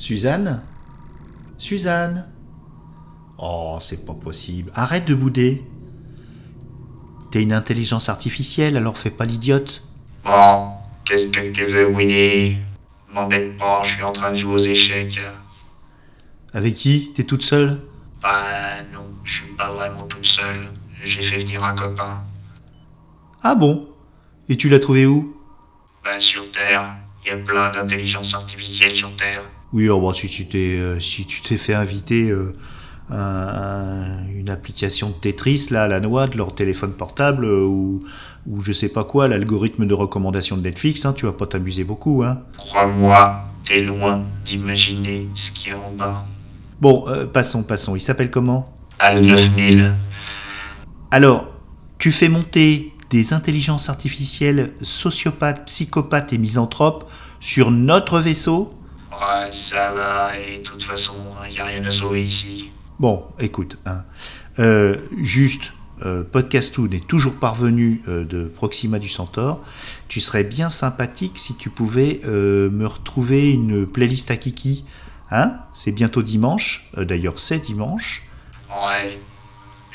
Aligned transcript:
Suzanne? 0.00 0.62
Suzanne? 1.58 2.26
Oh, 3.36 3.76
c'est 3.80 4.06
pas 4.06 4.14
possible. 4.14 4.72
Arrête 4.74 5.04
de 5.04 5.14
bouder. 5.14 5.62
T'es 7.30 7.42
une 7.42 7.52
intelligence 7.52 8.08
artificielle, 8.08 8.78
alors 8.78 8.96
fais 8.96 9.10
pas 9.10 9.26
l'idiote. 9.26 9.82
Bon, 10.24 10.72
qu'est-ce 11.04 11.26
que 11.28 11.52
tu 11.52 11.66
veux, 11.66 11.86
Winnie 11.88 12.56
M'embête 13.12 13.58
pas, 13.58 13.82
je 13.84 13.90
suis 13.90 14.02
en 14.02 14.12
train 14.12 14.30
de 14.30 14.36
jouer 14.36 14.54
aux 14.54 14.58
échecs. 14.58 15.20
Avec 16.54 16.74
qui? 16.74 17.12
T'es 17.14 17.24
toute 17.24 17.42
seule? 17.42 17.82
Bah 18.22 18.82
non, 18.94 19.06
je 19.22 19.34
suis 19.34 19.52
pas 19.52 19.70
vraiment 19.70 20.04
toute 20.04 20.24
seule. 20.24 20.68
J'ai 21.04 21.22
fait 21.22 21.40
venir 21.40 21.62
un 21.62 21.74
copain. 21.74 22.22
Ah 23.42 23.54
bon? 23.54 23.90
Et 24.48 24.56
tu 24.56 24.70
l'as 24.70 24.80
trouvé 24.80 25.04
où? 25.04 25.36
Bah 26.02 26.18
sur 26.18 26.50
Terre, 26.52 26.96
il 27.22 27.28
y 27.28 27.32
a 27.32 27.36
plein 27.36 27.70
d'intelligences 27.70 28.32
artificielles 28.32 28.94
sur 28.94 29.14
Terre. 29.14 29.42
Oui, 29.72 29.88
oh, 29.88 30.00
bon, 30.00 30.12
si 30.12 30.26
tu 30.28 30.46
t'es 30.46 30.76
euh, 30.78 30.98
si 31.00 31.26
tu 31.26 31.42
t'es 31.42 31.56
fait 31.56 31.74
inviter 31.74 32.28
euh, 32.30 32.54
un- 33.10 34.26
une 34.34 34.50
application 34.50 35.08
de 35.10 35.14
Tetris, 35.14 35.66
là, 35.70 35.84
à 35.84 35.88
la 35.88 36.00
noix, 36.00 36.26
de 36.26 36.36
leur 36.36 36.54
téléphone 36.54 36.92
portable, 36.92 37.44
euh, 37.44 37.64
ou, 37.64 38.00
ou 38.46 38.62
je 38.62 38.72
sais 38.72 38.88
pas 38.88 39.04
quoi, 39.04 39.28
l'algorithme 39.28 39.86
de 39.86 39.94
recommandation 39.94 40.56
de 40.56 40.62
Netflix, 40.62 41.04
hein, 41.04 41.12
tu 41.12 41.26
vas 41.26 41.32
pas 41.32 41.46
t'amuser 41.46 41.84
beaucoup, 41.84 42.22
hein. 42.24 42.40
Crois-moi, 42.56 43.42
t'es 43.64 43.82
loin 43.82 44.22
d'imaginer 44.44 45.28
ce 45.34 45.50
qu'il 45.50 45.72
y 45.72 45.74
a 45.74 45.78
en 45.78 45.92
bas. 45.96 46.24
Bon, 46.80 47.04
euh, 47.08 47.26
passons, 47.26 47.62
passons. 47.62 47.94
Il 47.94 48.00
s'appelle 48.00 48.30
comment? 48.30 48.72
Al 48.98 49.22
9000. 49.22 49.92
Alors, 51.10 51.46
tu 51.98 52.10
fais 52.12 52.28
monter 52.28 52.92
des 53.10 53.32
intelligences 53.32 53.88
artificielles 53.88 54.72
sociopathes, 54.82 55.64
psychopathes 55.66 56.32
et 56.32 56.38
misanthropes 56.38 57.10
sur 57.40 57.70
notre 57.70 58.20
vaisseau? 58.20 58.72
Ouais, 59.10 59.50
ça 59.50 59.92
va, 59.92 60.30
et 60.38 60.58
de 60.58 60.62
toute 60.62 60.82
façon, 60.82 61.14
il 61.48 61.54
y 61.56 61.60
a 61.60 61.64
rien 61.64 61.84
à 61.84 61.90
sauver 61.90 62.22
ici. 62.22 62.70
Bon, 62.98 63.24
écoute, 63.38 63.76
hein, 63.86 64.04
euh, 64.58 64.96
juste, 65.20 65.72
euh, 66.04 66.22
Podcastou 66.22 66.86
n'est 66.88 67.00
toujours 67.00 67.34
parvenu 67.34 68.02
euh, 68.08 68.24
de 68.24 68.44
Proxima 68.44 68.98
du 68.98 69.08
Centaure. 69.08 69.62
Tu 70.08 70.20
serais 70.20 70.44
bien 70.44 70.68
sympathique 70.68 71.38
si 71.38 71.54
tu 71.56 71.70
pouvais 71.70 72.20
euh, 72.24 72.70
me 72.70 72.86
retrouver 72.86 73.50
une 73.50 73.86
playlist 73.86 74.30
à 74.30 74.36
Kiki. 74.36 74.84
Hein 75.30 75.58
C'est 75.72 75.92
bientôt 75.92 76.22
dimanche. 76.22 76.90
Euh, 76.96 77.04
D'ailleurs, 77.04 77.38
c'est 77.38 77.58
dimanche. 77.58 78.26
Ouais, 78.70 79.18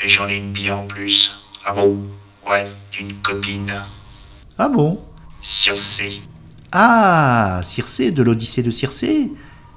et 0.03 0.09
j'en 0.09 0.27
ai 0.27 0.37
une 0.37 0.51
bien 0.51 0.75
en 0.75 0.85
plus. 0.85 1.45
Ah 1.65 1.73
bon? 1.73 1.97
Ouais, 2.47 2.65
d'une 2.91 3.13
copine. 3.13 3.73
Ah 4.57 4.69
bon? 4.69 5.01
Circé. 5.41 6.21
Ah, 6.77 7.61
Circé, 7.63 8.11
de 8.11 8.21
l'Odyssée 8.21 8.61
de 8.61 8.69
Circé. 8.69 9.31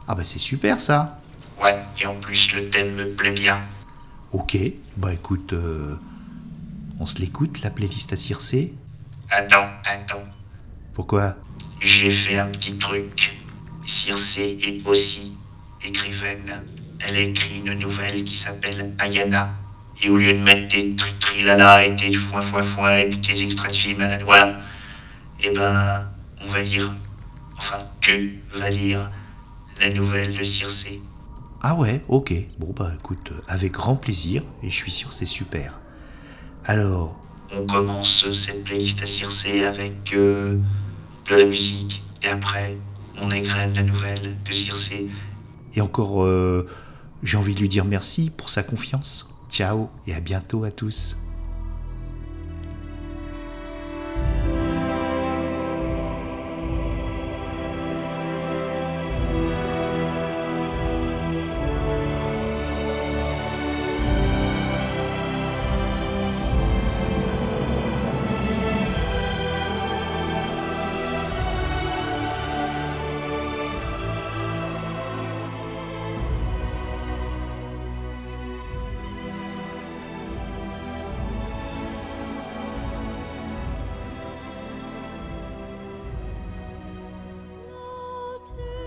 Ah 0.09 0.17
bah 0.17 0.25
c'est 0.25 0.41
super 0.41 0.81
ça. 0.81 1.21
Ouais, 1.63 1.79
et 2.01 2.07
en 2.07 2.17
plus, 2.17 2.53
le 2.57 2.69
thème 2.71 2.93
me 2.97 3.05
plaît 3.15 3.31
bien. 3.31 3.57
Ok, 4.33 4.59
bah 4.97 5.15
écoute, 5.15 5.53
euh, 5.53 5.95
on 6.99 7.07
se 7.07 7.21
l'écoute, 7.21 7.63
la 7.63 7.71
playlist 7.71 8.13
à 8.13 8.17
Circé. 8.17 8.75
Attends, 9.31 9.69
attends. 9.85 10.25
Pourquoi? 10.93 11.37
J'ai 11.79 12.11
fait 12.11 12.37
un 12.37 12.47
petit 12.47 12.77
truc. 12.79 13.39
Circé 13.85 14.59
est 14.61 14.85
aussi 14.85 15.39
écrivaine. 15.87 16.65
Elle 17.07 17.15
a 17.15 17.21
écrit 17.21 17.63
une 17.65 17.75
nouvelle 17.75 18.25
qui 18.25 18.35
s'appelle 18.35 18.93
Ayana. 18.99 19.51
Et 20.03 20.11
au 20.11 20.17
lieu 20.17 20.33
de 20.33 20.39
mettre 20.39 20.67
des 20.75 20.97
tri-tri-lala 20.97 21.85
et 21.85 21.91
des 21.93 22.13
foin-foin-foin 22.13 22.97
et 22.97 23.09
puis 23.09 23.19
des 23.19 23.45
extraits 23.45 23.71
de 23.71 23.77
films 23.77 24.01
à 24.01 24.09
la 24.09 24.19
noix, 24.19 24.49
eh 25.45 25.51
ben, 25.51 26.09
on 26.45 26.49
va 26.49 26.63
lire, 26.63 26.95
enfin, 27.57 27.79
tu 28.01 28.41
vas 28.53 28.71
lire 28.71 29.11
la 29.81 29.91
nouvelle 29.91 30.37
de 30.37 30.43
Circé. 30.43 31.01
Ah 31.61 31.75
ouais, 31.75 32.03
ok. 32.09 32.33
Bon 32.59 32.73
bah 32.77 32.93
écoute, 32.99 33.33
avec 33.49 33.73
grand 33.73 33.97
plaisir, 33.97 34.43
et 34.63 34.71
je 34.71 34.75
suis 34.75 34.93
sûr 34.93 35.13
c'est 35.13 35.27
super. 35.27 35.79
Alors, 36.65 37.17
On 37.57 37.65
commence 37.67 38.31
cette 38.33 38.65
playlist 38.65 39.03
à 39.03 39.07
Circé 39.07 39.65
avec 39.65 40.13
euh, 40.13 40.59
de 41.31 41.35
la 41.35 41.45
musique. 41.45 42.03
Et 42.23 42.29
après, 42.29 42.77
on 43.23 43.31
égrène 43.31 43.75
la 43.75 43.83
nouvelle 43.83 44.37
de 44.45 44.53
Circé. 44.53 45.09
et 45.75 45.81
encore, 45.81 46.25
euh, 46.25 46.69
j'ai 47.23 47.37
envie 47.37 47.55
de 47.55 47.61
lui 47.61 47.69
dire 47.69 47.85
merci 47.85 48.31
pour 48.31 48.51
sa 48.51 48.63
confiance. 48.63 49.29
Ciao 49.51 49.89
et 50.07 50.15
à 50.15 50.21
bientôt 50.21 50.65
à 50.65 50.71
tous. 50.71 51.17
to 88.57 88.78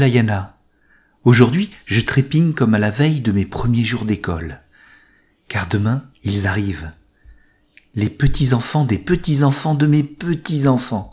Ayana. 0.00 0.56
Aujourd'hui, 1.24 1.68
je 1.84 2.00
trépigne 2.00 2.54
comme 2.54 2.74
à 2.74 2.78
la 2.78 2.90
veille 2.90 3.20
de 3.20 3.32
mes 3.32 3.44
premiers 3.44 3.84
jours 3.84 4.06
d'école. 4.06 4.60
Car 5.48 5.68
demain, 5.68 6.04
ils 6.22 6.46
arrivent. 6.46 6.92
Les 7.94 8.08
petits-enfants 8.08 8.86
des 8.86 8.96
petits-enfants 8.96 9.74
de 9.74 9.86
mes 9.86 10.02
petits-enfants. 10.02 11.10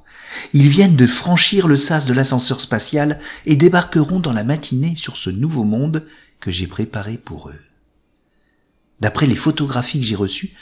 Ils 0.53 0.69
viennent 0.69 0.95
de 0.95 1.07
franchir 1.07 1.67
le 1.67 1.75
sas 1.75 2.05
de 2.05 2.13
l'ascenseur 2.13 2.61
spatial 2.61 3.19
et 3.45 3.57
débarqueront 3.57 4.21
dans 4.21 4.33
la 4.33 4.45
matinée 4.45 4.95
sur 4.95 5.17
ce 5.17 5.29
nouveau 5.29 5.65
monde 5.65 6.05
que 6.39 6.51
j'ai 6.51 6.67
préparé 6.67 7.17
pour 7.17 7.49
eux. 7.49 7.59
D'après 9.01 9.25
les 9.25 9.35
photographies 9.35 9.99
que 9.99 10.05
j'ai 10.05 10.15
reçues, 10.15 10.53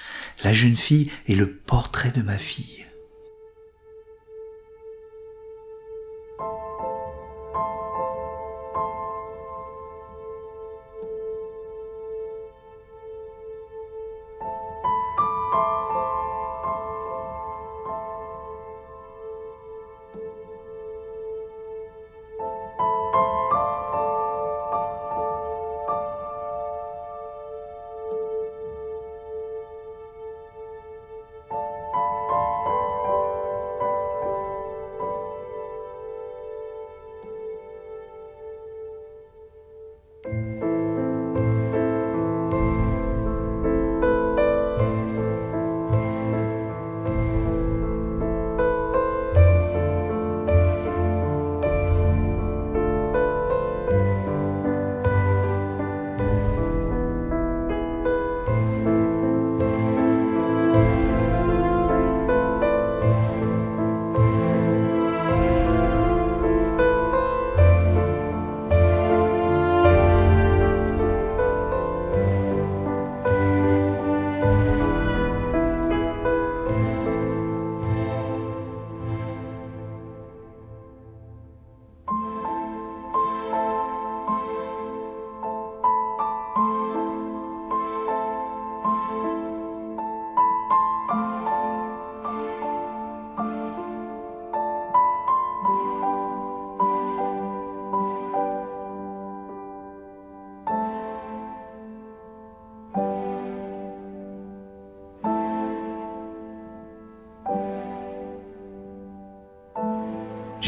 la 0.44 0.54
jeune 0.54 0.76
fille 0.76 1.12
est 1.28 1.36
le 1.36 1.52
portrait 1.52 2.12
de 2.12 2.24
ma 2.24 2.40
fille. 2.40 2.87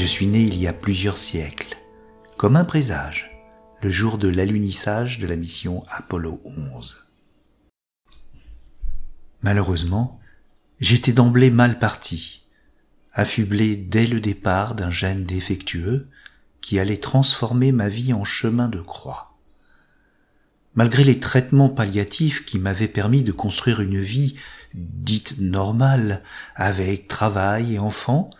Suis 0.10 0.26
né 0.26 0.42
il 0.42 0.58
y 0.58 0.68
a 0.68 0.74
plusieurs 0.74 1.20
siècles, 1.20 1.78
comme 2.36 2.56
un 2.56 2.66
présage, 2.66 3.30
le 3.84 3.92
jour 3.92 4.18
de 4.18 4.28
l'alunissage 4.28 5.20
de 5.20 5.28
la 5.28 5.36
mission 5.36 5.84
Apollo 5.88 6.42
11. 6.44 7.12
Malheureusement, 9.44 10.20
j'étais 10.80 11.14
d'emblée 11.14 11.52
mal 11.52 11.78
parti, 11.78 12.48
affublé 13.14 13.76
dès 13.76 14.08
le 14.08 14.20
départ 14.20 14.74
d'un 14.74 14.90
gène 14.90 15.26
défectueux 15.26 16.08
qui 16.60 16.80
allait 16.80 16.98
transformer 16.98 17.72
ma 17.72 17.88
vie 17.88 18.12
en 18.12 18.24
chemin 18.24 18.68
de 18.68 18.82
croix. 18.82 19.38
Malgré 20.74 21.04
les 21.04 21.20
traitements 21.20 21.70
palliatifs 21.70 22.46
qui 22.46 22.58
m'avaient 22.58 22.88
permis 22.88 23.22
de 23.22 23.32
construire 23.32 23.80
une 23.80 24.02
vie 24.02 24.40
dite 24.74 25.40
normale, 25.40 26.24
avec 26.56 27.08
travail 27.08 27.76
et 27.76 27.80
enfants, 27.80 28.32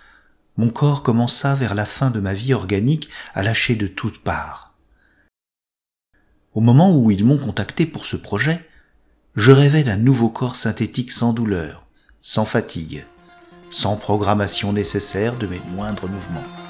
mon 0.60 0.72
corps 0.72 1.04
commença 1.04 1.56
vers 1.56 1.74
la 1.74 1.86
fin 1.86 2.12
de 2.12 2.20
ma 2.20 2.34
vie 2.34 2.54
organique 2.54 3.08
à 3.34 3.44
lâcher 3.44 3.76
de 3.76 3.88
toutes 3.88 4.22
parts. 4.22 4.74
Au 6.54 6.60
moment 6.60 6.94
où 6.94 7.12
ils 7.12 7.24
m'ont 7.24 7.38
contacté 7.38 7.86
pour 7.86 8.04
ce 8.04 8.18
projet, 8.18 8.68
je 9.38 9.54
rêvais 9.54 9.84
d'un 9.84 9.96
nouveau 9.96 10.28
corps 10.28 10.58
synthétique 10.58 11.12
sans 11.12 11.32
douleur, 11.32 11.86
sans 12.20 12.44
fatigue, 12.44 13.06
sans 13.70 13.96
programmation 13.96 14.74
nécessaire 14.74 15.38
de 15.38 15.48
mes 15.48 15.62
moindres 15.74 16.10
mouvements. 16.10 16.69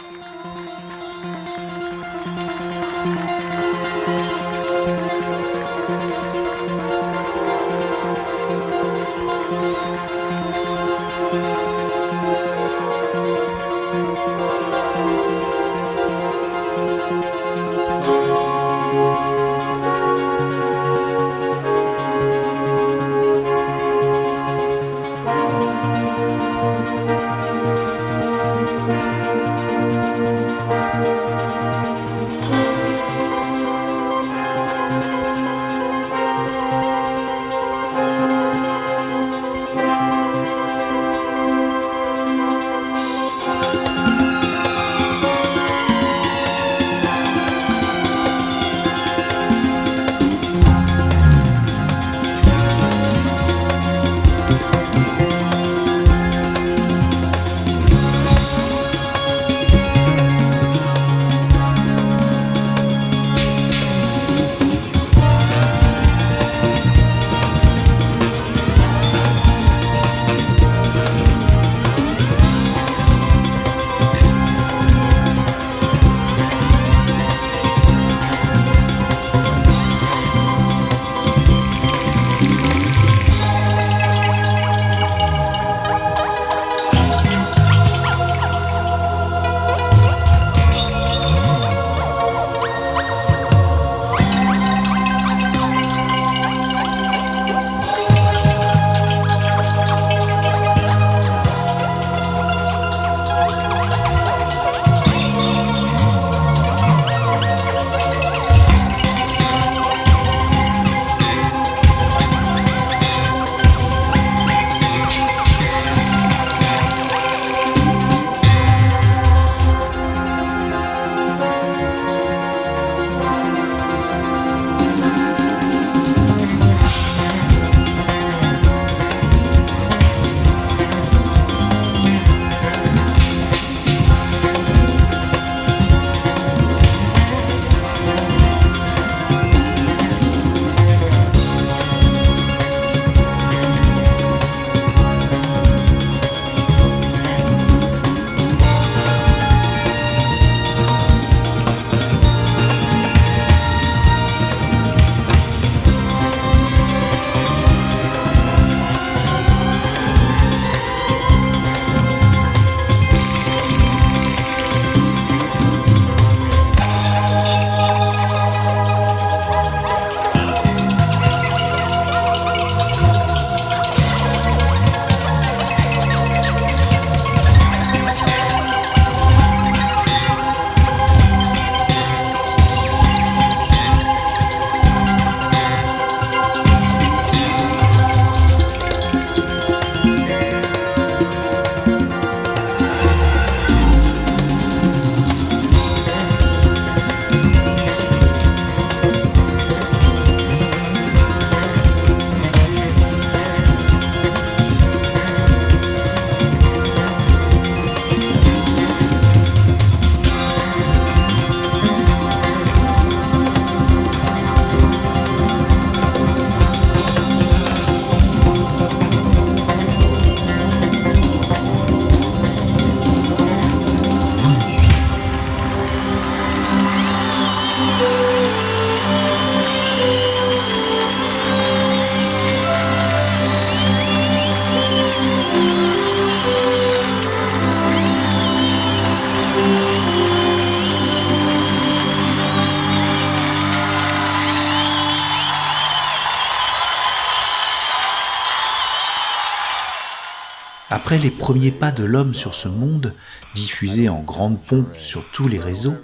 Après 251.09 251.23
les 251.23 251.31
premiers 251.31 251.71
pas 251.71 251.91
de 251.91 252.03
l'homme 252.03 252.35
sur 252.35 252.53
ce 252.53 252.67
monde, 252.67 253.15
diffusés 253.55 254.09
en 254.09 254.19
grande 254.19 254.61
pompe 254.61 254.95
sur 254.99 255.27
tous 255.31 255.47
les 255.47 255.57
réseaux, 255.57 255.95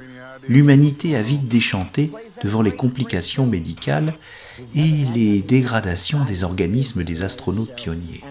l'humanité 0.50 1.16
a 1.16 1.22
vite 1.22 1.48
déchanté 1.48 2.12
devant 2.44 2.64
les 2.64 2.76
complications 2.76 3.46
médicales 3.46 4.14
et 4.74 5.06
les 5.14 5.44
dégradations 5.44 6.26
des 6.26 6.44
organismes 6.44 7.04
des 7.04 7.22
astronautes 7.22 7.76
pionniers. 7.76 8.24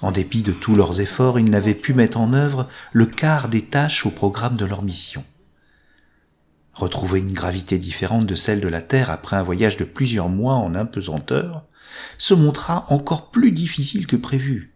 En 0.00 0.12
dépit 0.12 0.44
de 0.44 0.52
tous 0.52 0.76
leurs 0.76 1.00
efforts, 1.00 1.40
ils 1.40 1.50
n'avaient 1.50 1.74
pu 1.74 1.92
mettre 1.92 2.20
en 2.20 2.34
œuvre 2.34 2.68
le 2.92 3.06
quart 3.06 3.48
des 3.48 3.62
tâches 3.62 4.06
au 4.06 4.10
programme 4.10 4.54
de 4.54 4.66
leur 4.66 4.82
mission. 4.84 5.24
Retrouver 6.72 7.18
une 7.18 7.32
gravité 7.32 7.78
différente 7.78 8.26
de 8.26 8.36
celle 8.36 8.60
de 8.60 8.68
la 8.68 8.80
Terre 8.80 9.10
après 9.10 9.34
un 9.34 9.42
voyage 9.42 9.76
de 9.76 9.84
plusieurs 9.84 10.28
mois 10.28 10.54
en 10.54 10.76
impesanteur 10.76 11.64
se 12.16 12.34
montra 12.34 12.86
encore 12.90 13.32
plus 13.32 13.50
difficile 13.50 14.06
que 14.06 14.14
prévu. 14.14 14.73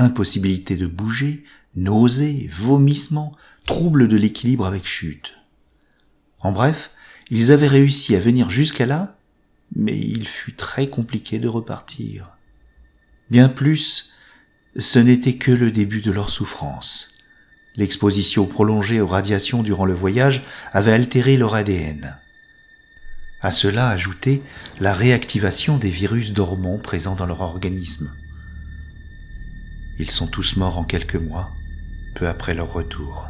Impossibilité 0.00 0.76
de 0.76 0.86
bouger, 0.86 1.44
nausées, 1.76 2.48
vomissements, 2.50 3.36
troubles 3.66 4.08
de 4.08 4.16
l'équilibre 4.16 4.64
avec 4.64 4.86
chute. 4.86 5.34
En 6.38 6.52
bref, 6.52 6.90
ils 7.28 7.52
avaient 7.52 7.66
réussi 7.66 8.16
à 8.16 8.18
venir 8.18 8.48
jusqu'à 8.48 8.86
là, 8.86 9.18
mais 9.76 9.98
il 9.98 10.26
fut 10.26 10.54
très 10.54 10.86
compliqué 10.86 11.38
de 11.38 11.48
repartir. 11.48 12.30
Bien 13.30 13.50
plus, 13.50 14.14
ce 14.74 14.98
n'était 14.98 15.36
que 15.36 15.52
le 15.52 15.70
début 15.70 16.00
de 16.00 16.10
leur 16.10 16.30
souffrance. 16.30 17.18
L'exposition 17.76 18.46
prolongée 18.46 19.02
aux 19.02 19.06
radiations 19.06 19.62
durant 19.62 19.84
le 19.84 19.92
voyage 19.92 20.44
avait 20.72 20.92
altéré 20.92 21.36
leur 21.36 21.54
ADN. 21.54 22.16
À 23.42 23.50
cela 23.50 23.90
ajoutait 23.90 24.40
la 24.80 24.94
réactivation 24.94 25.76
des 25.76 25.90
virus 25.90 26.32
dormants 26.32 26.78
présents 26.78 27.16
dans 27.16 27.26
leur 27.26 27.42
organisme. 27.42 28.10
Ils 30.00 30.10
sont 30.10 30.28
tous 30.28 30.56
morts 30.56 30.78
en 30.78 30.84
quelques 30.84 31.16
mois, 31.16 31.50
peu 32.14 32.26
après 32.26 32.54
leur 32.54 32.72
retour. 32.72 33.28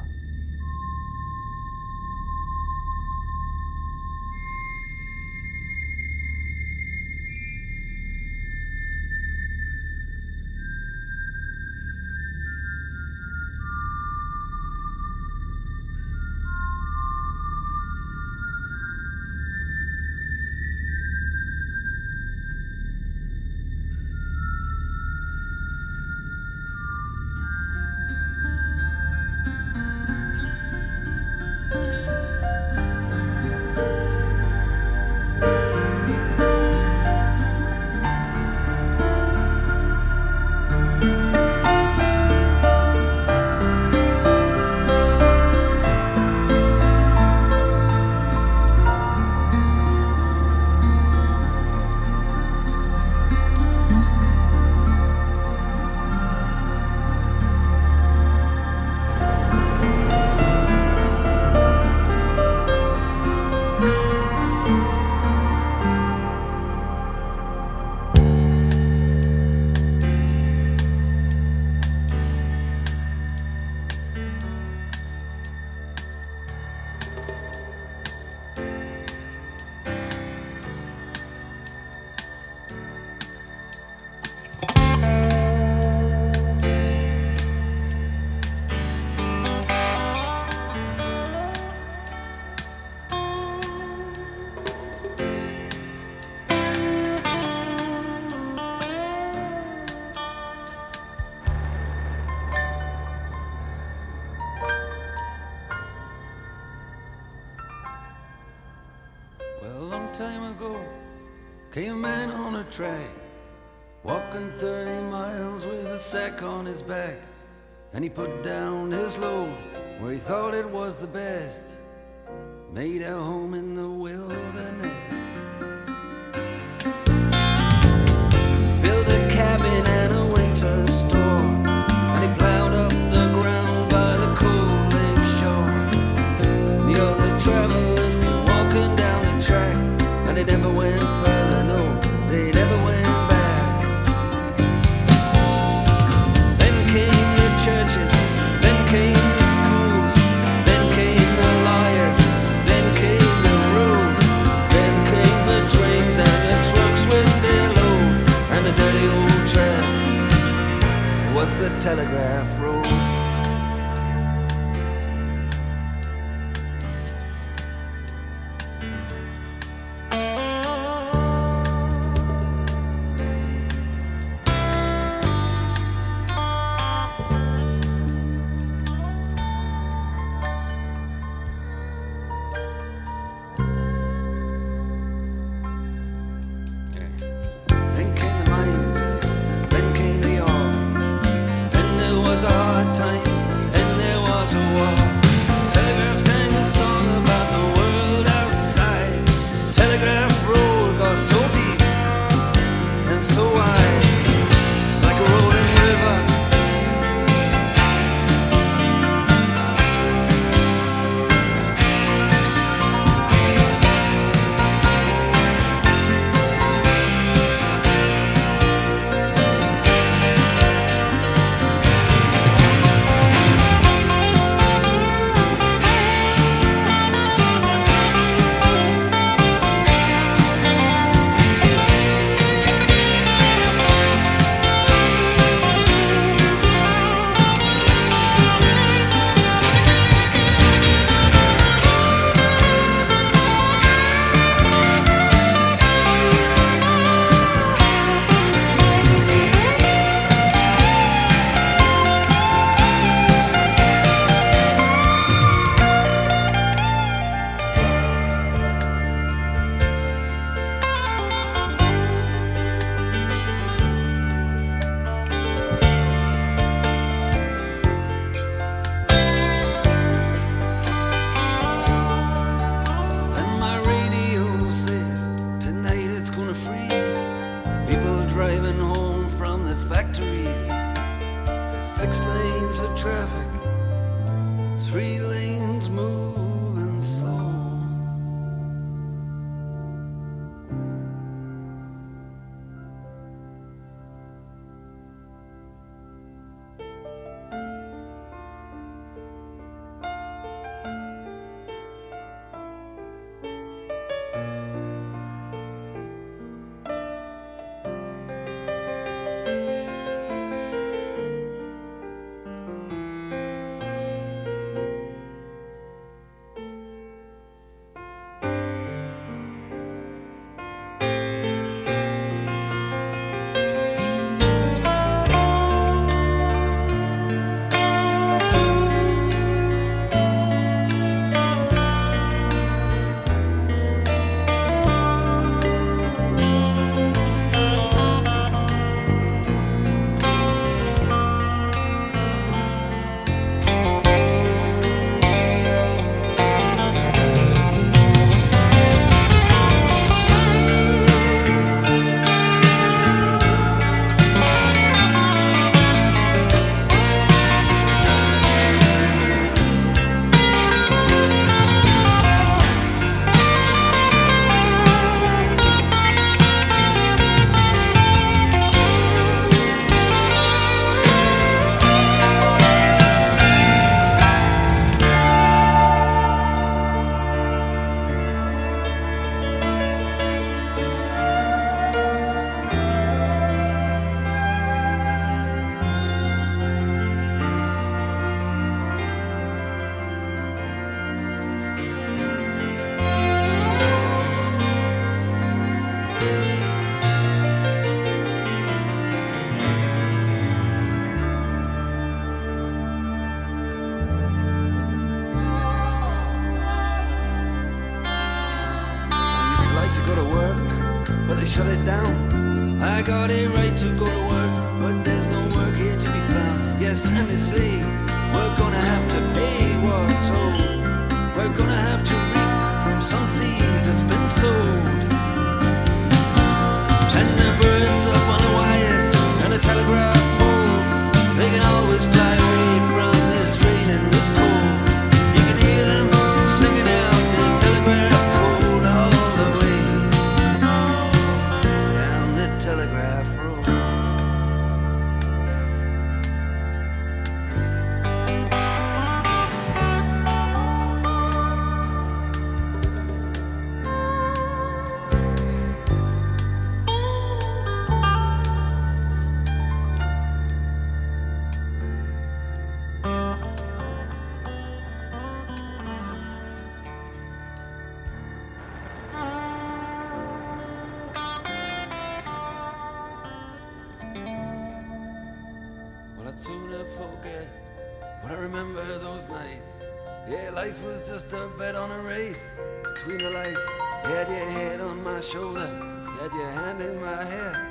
your 486.40 486.50
hand 486.52 486.80
in 486.80 486.98
my 487.02 487.24
hair. 487.24 487.68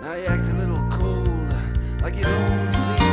Now 0.00 0.14
you 0.14 0.26
act 0.26 0.46
a 0.46 0.54
little 0.54 0.88
cold, 0.88 1.52
like 2.00 2.14
you 2.14 2.22
don't 2.22 2.72
see. 2.72 3.03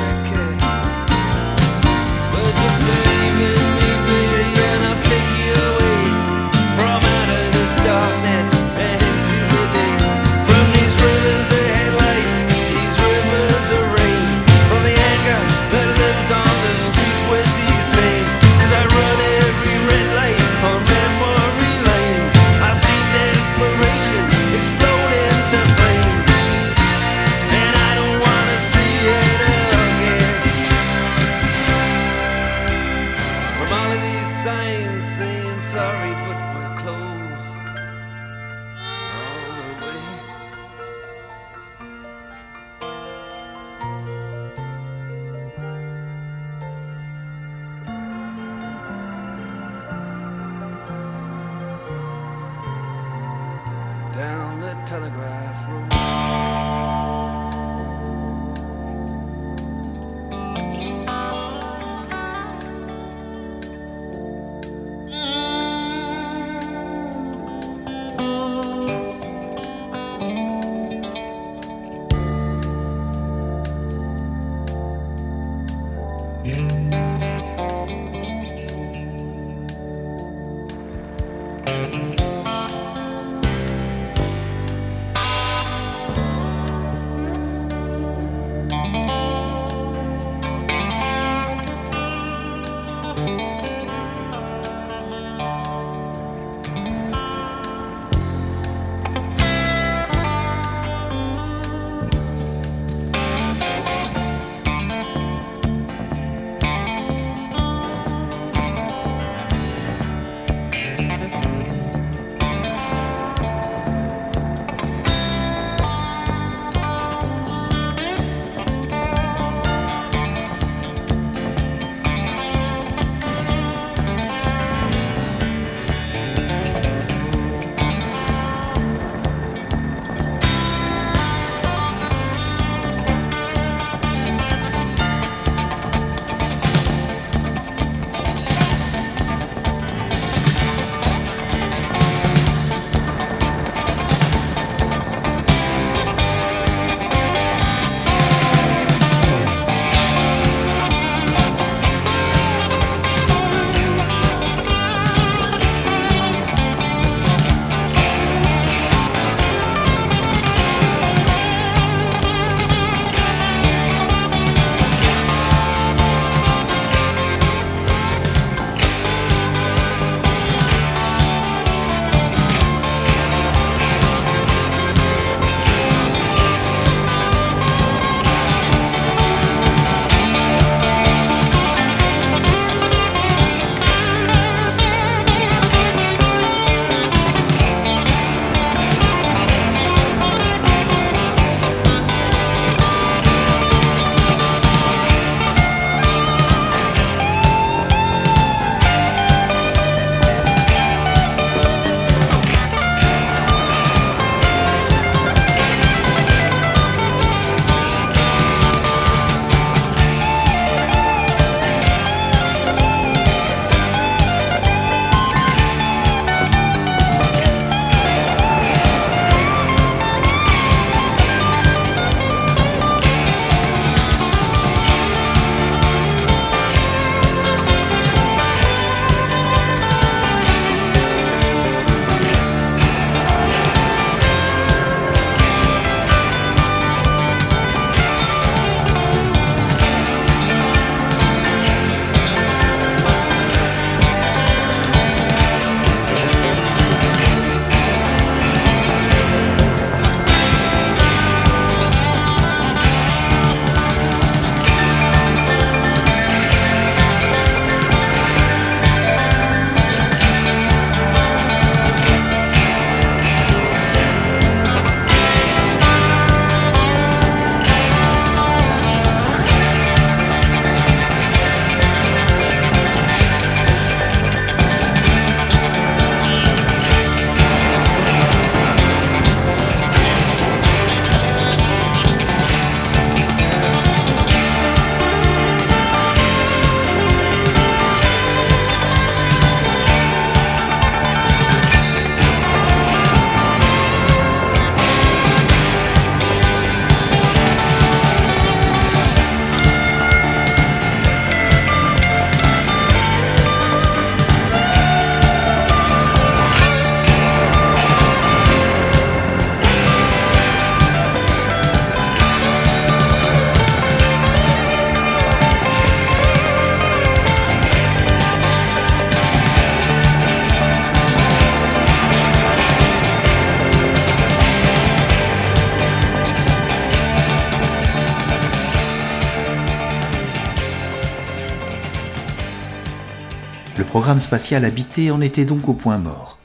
programme 334.02 334.20
spatial 334.20 334.66
habité 334.66 335.12
en 335.12 335.22
était 335.22 335.46
donc 335.46 335.70
au 335.70 335.74
point 335.74 336.00
mort. 336.00 336.40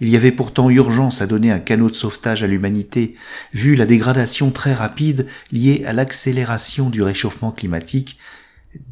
Il 0.00 0.10
y 0.10 0.18
avait 0.18 0.30
pourtant 0.30 0.68
urgence 0.68 1.22
à 1.22 1.26
donner 1.26 1.50
un 1.50 1.58
canot 1.58 1.88
de 1.88 1.94
sauvetage 1.94 2.42
à 2.42 2.46
l'humanité, 2.46 3.14
vu 3.54 3.74
la 3.74 3.86
dégradation 3.86 4.50
très 4.50 4.74
rapide 4.74 5.26
liée 5.50 5.84
à 5.86 5.94
l'accélération 5.94 6.90
du 6.90 7.00
réchauffement 7.00 7.52
climatique 7.52 8.18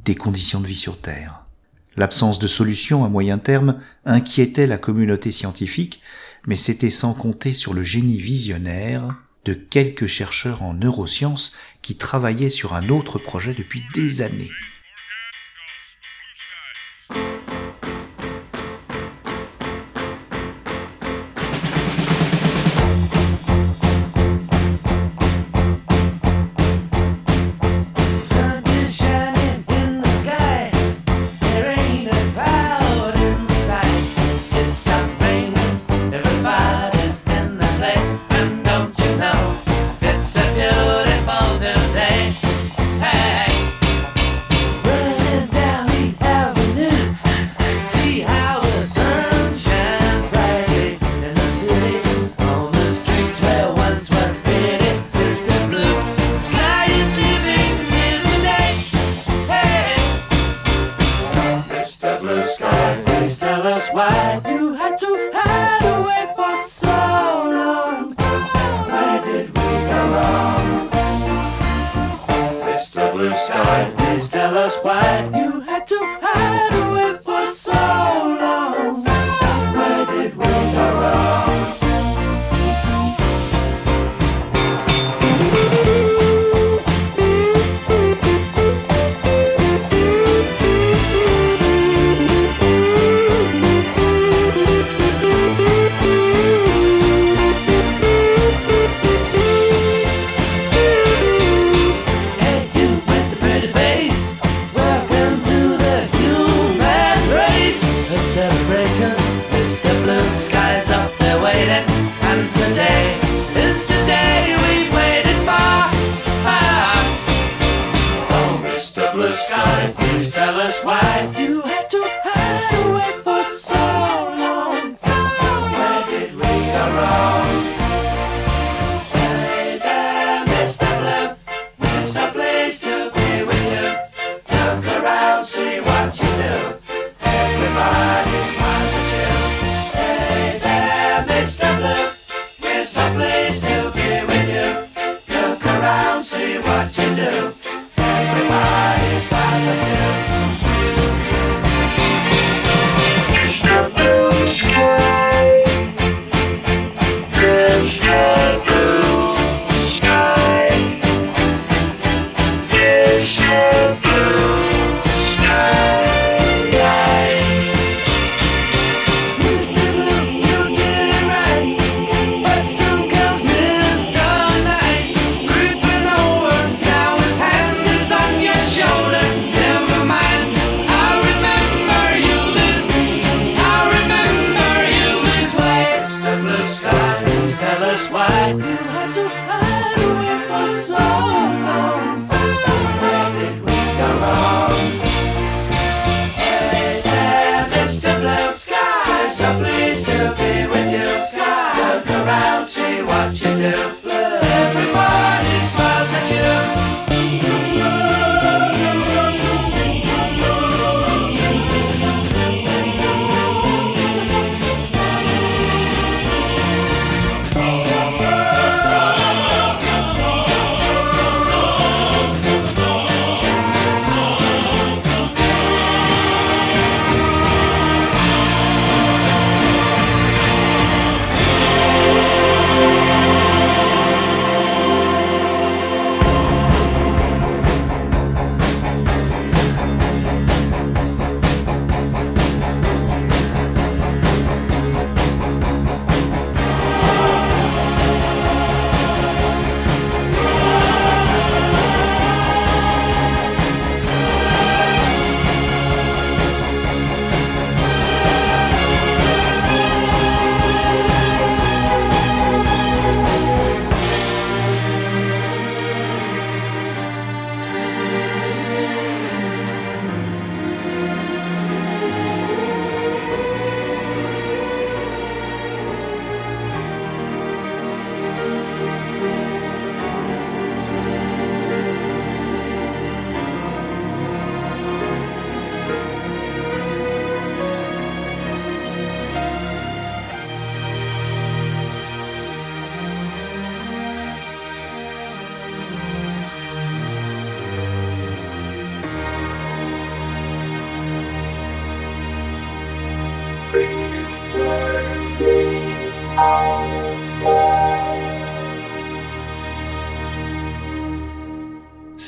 des 0.07 0.15
conditions 0.15 0.63
de 0.63 0.67
vie 0.67 0.75
sur 0.75 1.03
Terre. 1.03 1.45
L'absence 1.99 2.39
de 2.39 2.47
solution 2.47 3.05
à 3.05 3.11
moyen 3.11 3.37
terme 3.37 3.79
inquiétait 4.07 4.67
la 4.67 4.79
communauté 4.79 5.31
scientifique, 5.31 6.01
mais 6.47 6.57
c'était 6.57 6.89
sans 6.89 7.13
compter 7.13 7.53
sur 7.53 7.75
le 7.75 7.83
génie 7.83 8.17
visionnaire 8.17 9.17
de 9.45 9.53
quelques 9.53 10.07
chercheurs 10.07 10.63
en 10.63 10.73
neurosciences 10.73 11.53
qui 11.83 11.97
travaillaient 11.97 12.49
sur 12.49 12.73
un 12.73 12.89
autre 12.89 13.19
projet 13.19 13.53
depuis 13.53 13.83
des 13.93 14.23
années. 14.23 14.51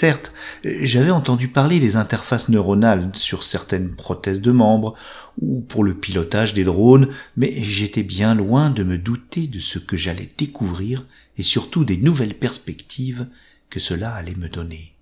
Certes, 0.05 0.33
j'avais 0.65 1.11
entendu 1.11 1.49
parler 1.49 1.81
des 1.81 1.97
interfaces 1.97 2.51
neuronales 2.51 3.11
sur 3.15 3.43
certaines 3.43 3.97
prothèses 3.97 4.43
de 4.43 4.53
membres 4.53 4.93
ou 5.41 5.63
pour 5.63 5.83
le 5.83 5.95
pilotage 5.95 6.53
des 6.53 6.65
drones, 6.65 7.09
mais 7.39 7.51
j'étais 7.63 8.03
bien 8.03 8.35
loin 8.35 8.69
de 8.69 8.85
me 8.85 8.99
douter 8.99 9.47
de 9.47 9.59
ce 9.59 9.79
que 9.79 9.97
j'allais 9.97 10.29
découvrir 10.37 11.07
et 11.39 11.43
surtout 11.43 11.87
des 11.87 11.97
nouvelles 11.97 12.35
perspectives 12.35 13.29
que 13.71 13.81
cela 13.81 14.13
allait 14.13 14.35
me 14.35 14.51
donner. 14.51 14.95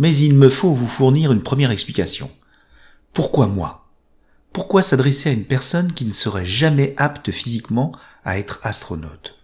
Mais 0.00 0.16
il 0.16 0.34
me 0.34 0.48
faut 0.48 0.74
vous 0.74 0.88
fournir 0.88 1.30
une 1.30 1.44
première 1.44 1.70
explication. 1.70 2.32
Pourquoi 3.12 3.46
moi? 3.46 3.86
Pourquoi 4.52 4.82
s'adresser 4.82 5.28
à 5.28 5.34
une 5.34 5.44
personne 5.44 5.92
qui 5.92 6.04
ne 6.04 6.12
serait 6.12 6.44
jamais 6.44 6.94
apte 6.96 7.30
physiquement 7.30 7.92
à 8.24 8.40
être 8.40 8.58
astronaute? 8.64 9.38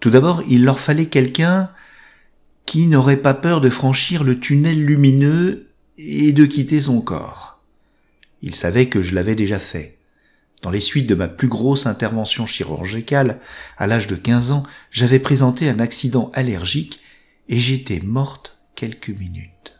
Tout 0.00 0.08
d'abord, 0.08 0.42
il 0.48 0.64
leur 0.64 0.80
fallait 0.80 1.10
quelqu'un 1.10 1.68
qui 2.68 2.86
n'aurait 2.86 3.16
pas 3.16 3.32
peur 3.32 3.62
de 3.62 3.70
franchir 3.70 4.24
le 4.24 4.38
tunnel 4.38 4.84
lumineux 4.84 5.68
et 5.96 6.32
de 6.32 6.44
quitter 6.44 6.82
son 6.82 7.00
corps 7.00 7.62
Il 8.42 8.54
savait 8.54 8.90
que 8.90 9.00
je 9.00 9.14
l'avais 9.14 9.34
déjà 9.34 9.58
fait. 9.58 9.96
Dans 10.62 10.68
les 10.68 10.80
suites 10.80 11.06
de 11.06 11.14
ma 11.14 11.28
plus 11.28 11.48
grosse 11.48 11.86
intervention 11.86 12.44
chirurgicale, 12.44 13.38
à 13.78 13.86
l'âge 13.86 14.06
de 14.06 14.16
15 14.16 14.50
ans, 14.50 14.64
j'avais 14.90 15.18
présenté 15.18 15.70
un 15.70 15.78
accident 15.78 16.30
allergique 16.34 17.00
et 17.48 17.58
j'étais 17.58 18.00
morte 18.00 18.58
quelques 18.74 19.08
minutes. 19.08 19.78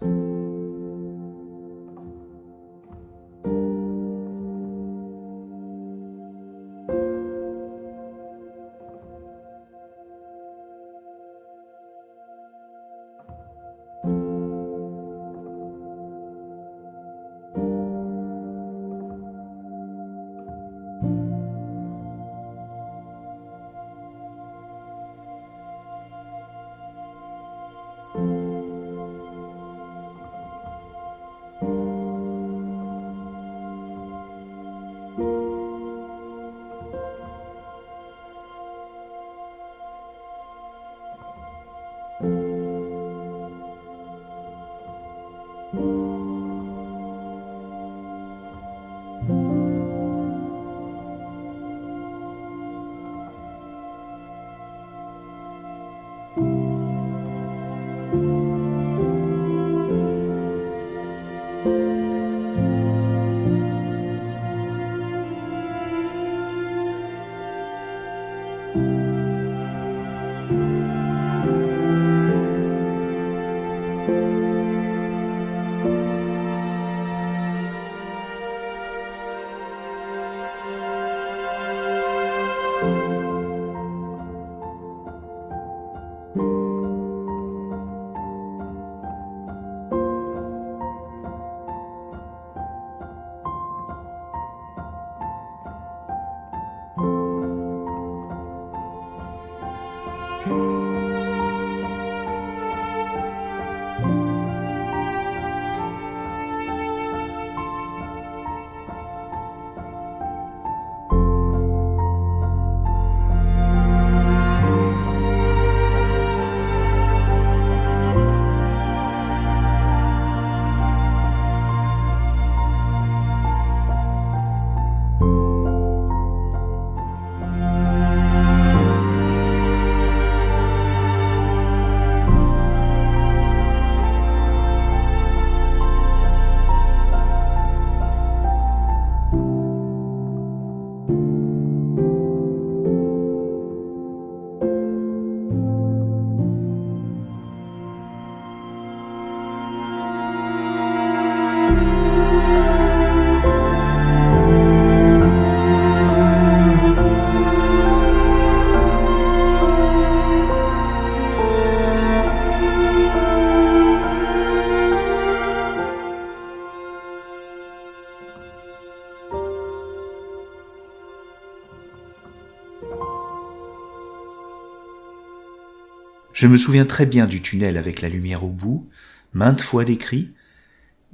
Je 176.32 176.46
me 176.46 176.56
souviens 176.56 176.86
très 176.86 177.04
bien 177.04 177.26
du 177.26 177.42
tunnel 177.42 177.76
avec 177.76 178.00
la 178.00 178.08
lumière 178.08 178.44
au 178.44 178.48
bout, 178.48 178.88
maintes 179.32 179.60
fois 179.60 179.84
décrit, 179.84 180.30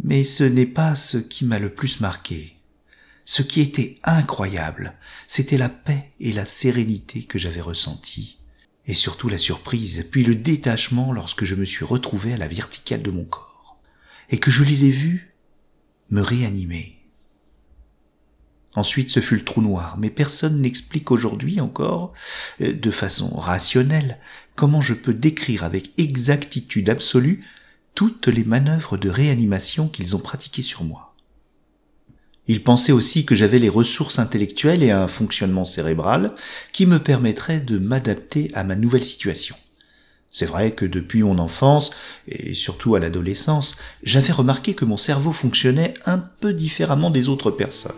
mais 0.03 0.23
ce 0.23 0.45
n'est 0.45 0.67
pas 0.67 0.97
ce 0.97 1.17
qui 1.17 1.47
m'a 1.47 1.59
le 1.59 1.71
plus 1.71 2.01
marqué. 2.01 2.57
Ce 3.25 3.41
qui 3.41 3.63
était 3.63 3.99
incroyable, 4.05 4.95
c'était 5.27 5.57
la 5.57 5.71
paix 5.71 6.11
et 6.21 6.33
la 6.33 6.45
sérénité 6.45 7.25
que 7.25 7.39
j'avais 7.39 7.63
ressenties, 7.63 8.39
et 8.87 8.93
surtout 8.93 9.31
la 9.31 9.39
surprise, 9.39 10.07
puis 10.11 10.25
le 10.25 10.35
détachement 10.35 11.11
lorsque 11.11 11.47
je 11.47 11.55
me 11.55 11.65
suis 11.65 11.87
retrouvé 11.87 12.35
à 12.35 12.37
la 12.37 12.49
verticale 12.49 13.03
de 13.03 13.11
mon 13.11 13.25
corps, 13.25 13.79
et 14.29 14.39
que 14.39 14.51
je 14.51 14.63
les 14.63 14.85
ai 14.85 14.91
vus 14.91 15.35
me 16.11 16.21
réanimer. 16.21 16.94
Ensuite, 18.77 19.11
ce 19.11 19.21
fut 19.21 19.37
le 19.37 19.45
trou 19.45 19.63
noir, 19.63 19.97
mais 19.99 20.11
personne 20.11 20.61
n'explique 20.61 21.11
aujourd'hui 21.11 21.61
encore, 21.61 22.13
euh, 22.61 22.73
de 22.73 22.91
façon 22.91 23.29
rationnelle, 23.37 24.19
comment 24.57 24.81
je 24.81 24.95
peux 24.95 25.15
décrire 25.15 25.65
avec 25.65 25.91
exactitude 25.99 26.91
absolue 26.91 27.45
toutes 27.95 28.27
les 28.27 28.45
manœuvres 28.45 28.97
de 28.97 29.09
réanimation 29.09 29.89
qu'ils 29.89 30.17
ont 30.17 30.21
pratiquées 30.21 30.63
sur 30.63 30.83
moi. 30.83 31.15
Ils 32.47 32.63
pensaient 32.63 32.93
aussi 32.93 33.25
que 33.25 33.35
j'avais 33.35 33.59
les 33.59 33.69
ressources 33.69 34.19
intellectuelles 34.19 34.83
et 34.83 34.91
un 34.91 35.09
fonctionnement 35.09 35.65
cérébral 35.65 36.35
qui 36.73 36.85
me 36.85 36.99
permettraient 36.99 37.61
de 37.61 37.79
m'adapter 37.79 38.51
à 38.55 38.65
ma 38.65 38.77
nouvelle 38.77 39.05
situation. 39.05 39.57
C'est 40.31 40.47
vrai 40.47 40.73
que 40.73 40.85
depuis 40.85 41.23
mon 41.23 41.39
enfance, 41.39 41.91
et 42.27 42.55
surtout 42.55 42.97
à 42.97 43.01
l'adolescence, 43.01 43.77
j'avais 44.03 44.33
remarqué 44.33 44.75
que 44.75 44.85
mon 44.85 44.97
cerveau 44.97 45.33
fonctionnait 45.33 45.95
un 46.07 46.19
peu 46.19 46.53
différemment 46.53 47.11
des 47.11 47.29
autres 47.29 47.53
personnes. 47.53 47.95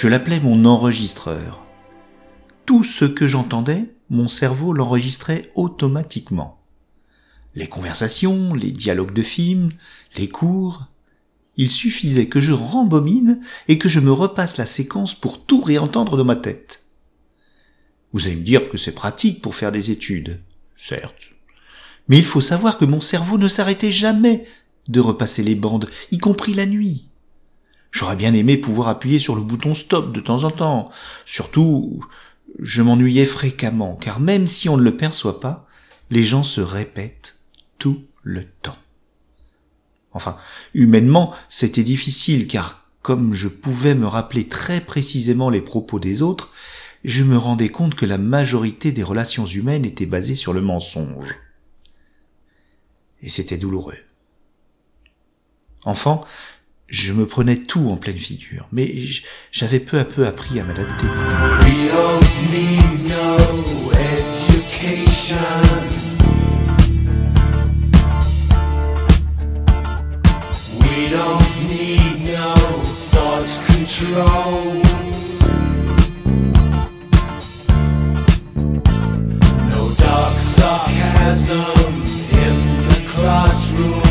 Je 0.00 0.08
l'appelais 0.08 0.40
mon 0.40 0.64
enregistreur. 0.64 1.62
Tout 2.64 2.84
ce 2.84 3.04
que 3.04 3.26
j'entendais, 3.26 3.92
mon 4.08 4.28
cerveau 4.28 4.72
l'enregistrait 4.72 5.52
automatiquement. 5.54 6.58
Les 7.54 7.66
conversations, 7.66 8.54
les 8.54 8.70
dialogues 8.70 9.12
de 9.12 9.20
films, 9.22 9.72
les 10.16 10.30
cours. 10.30 10.86
Il 11.58 11.70
suffisait 11.70 12.28
que 12.28 12.40
je 12.40 12.52
rembobine 12.52 13.42
et 13.68 13.76
que 13.76 13.90
je 13.90 14.00
me 14.00 14.10
repasse 14.10 14.56
la 14.56 14.64
séquence 14.64 15.12
pour 15.12 15.44
tout 15.44 15.60
réentendre 15.60 16.16
dans 16.16 16.24
ma 16.24 16.36
tête. 16.36 16.86
Vous 18.14 18.24
allez 18.24 18.36
me 18.36 18.40
dire 18.40 18.70
que 18.70 18.78
c'est 18.78 18.92
pratique 18.92 19.42
pour 19.42 19.54
faire 19.54 19.70
des 19.70 19.90
études. 19.90 20.40
Certes. 20.78 21.28
Mais 22.08 22.16
il 22.16 22.24
faut 22.24 22.40
savoir 22.40 22.78
que 22.78 22.86
mon 22.86 23.02
cerveau 23.02 23.36
ne 23.36 23.48
s'arrêtait 23.48 23.92
jamais 23.92 24.44
de 24.88 25.00
repasser 25.00 25.42
les 25.42 25.56
bandes, 25.56 25.90
y 26.10 26.16
compris 26.16 26.54
la 26.54 26.64
nuit. 26.64 27.09
J'aurais 27.90 28.16
bien 28.16 28.34
aimé 28.34 28.56
pouvoir 28.56 28.88
appuyer 28.88 29.18
sur 29.18 29.34
le 29.34 29.42
bouton 29.42 29.74
stop 29.74 30.12
de 30.12 30.20
temps 30.20 30.44
en 30.44 30.50
temps. 30.50 30.90
Surtout, 31.24 32.04
je 32.58 32.82
m'ennuyais 32.82 33.24
fréquemment, 33.24 33.96
car 33.96 34.20
même 34.20 34.46
si 34.46 34.68
on 34.68 34.76
ne 34.76 34.82
le 34.82 34.96
perçoit 34.96 35.40
pas, 35.40 35.64
les 36.10 36.22
gens 36.22 36.42
se 36.42 36.60
répètent 36.60 37.38
tout 37.78 38.04
le 38.22 38.44
temps. 38.62 38.78
Enfin, 40.12 40.36
humainement, 40.74 41.32
c'était 41.48 41.82
difficile, 41.82 42.46
car 42.46 42.84
comme 43.02 43.32
je 43.32 43.48
pouvais 43.48 43.94
me 43.94 44.06
rappeler 44.06 44.46
très 44.48 44.80
précisément 44.80 45.50
les 45.50 45.60
propos 45.60 45.98
des 45.98 46.22
autres, 46.22 46.50
je 47.04 47.24
me 47.24 47.38
rendais 47.38 47.70
compte 47.70 47.94
que 47.94 48.06
la 48.06 48.18
majorité 48.18 48.92
des 48.92 49.02
relations 49.02 49.46
humaines 49.46 49.84
étaient 49.84 50.06
basées 50.06 50.34
sur 50.34 50.52
le 50.52 50.60
mensonge. 50.60 51.34
Et 53.22 53.30
c'était 53.30 53.56
douloureux. 53.56 53.96
Enfant, 55.84 56.26
je 56.90 57.12
me 57.12 57.24
prenais 57.24 57.56
tout 57.56 57.88
en 57.88 57.96
pleine 57.96 58.18
figure, 58.18 58.66
mais 58.72 58.92
j'avais 59.52 59.80
peu 59.80 59.98
à 59.98 60.04
peu 60.04 60.26
appris 60.26 60.58
à 60.60 60.64
m'adapter. 60.64 61.06
No 79.68 79.90
dark 79.98 80.38
sarcasm 80.38 82.02
in 82.32 82.88
the 82.88 83.00
classroom. 83.12 84.09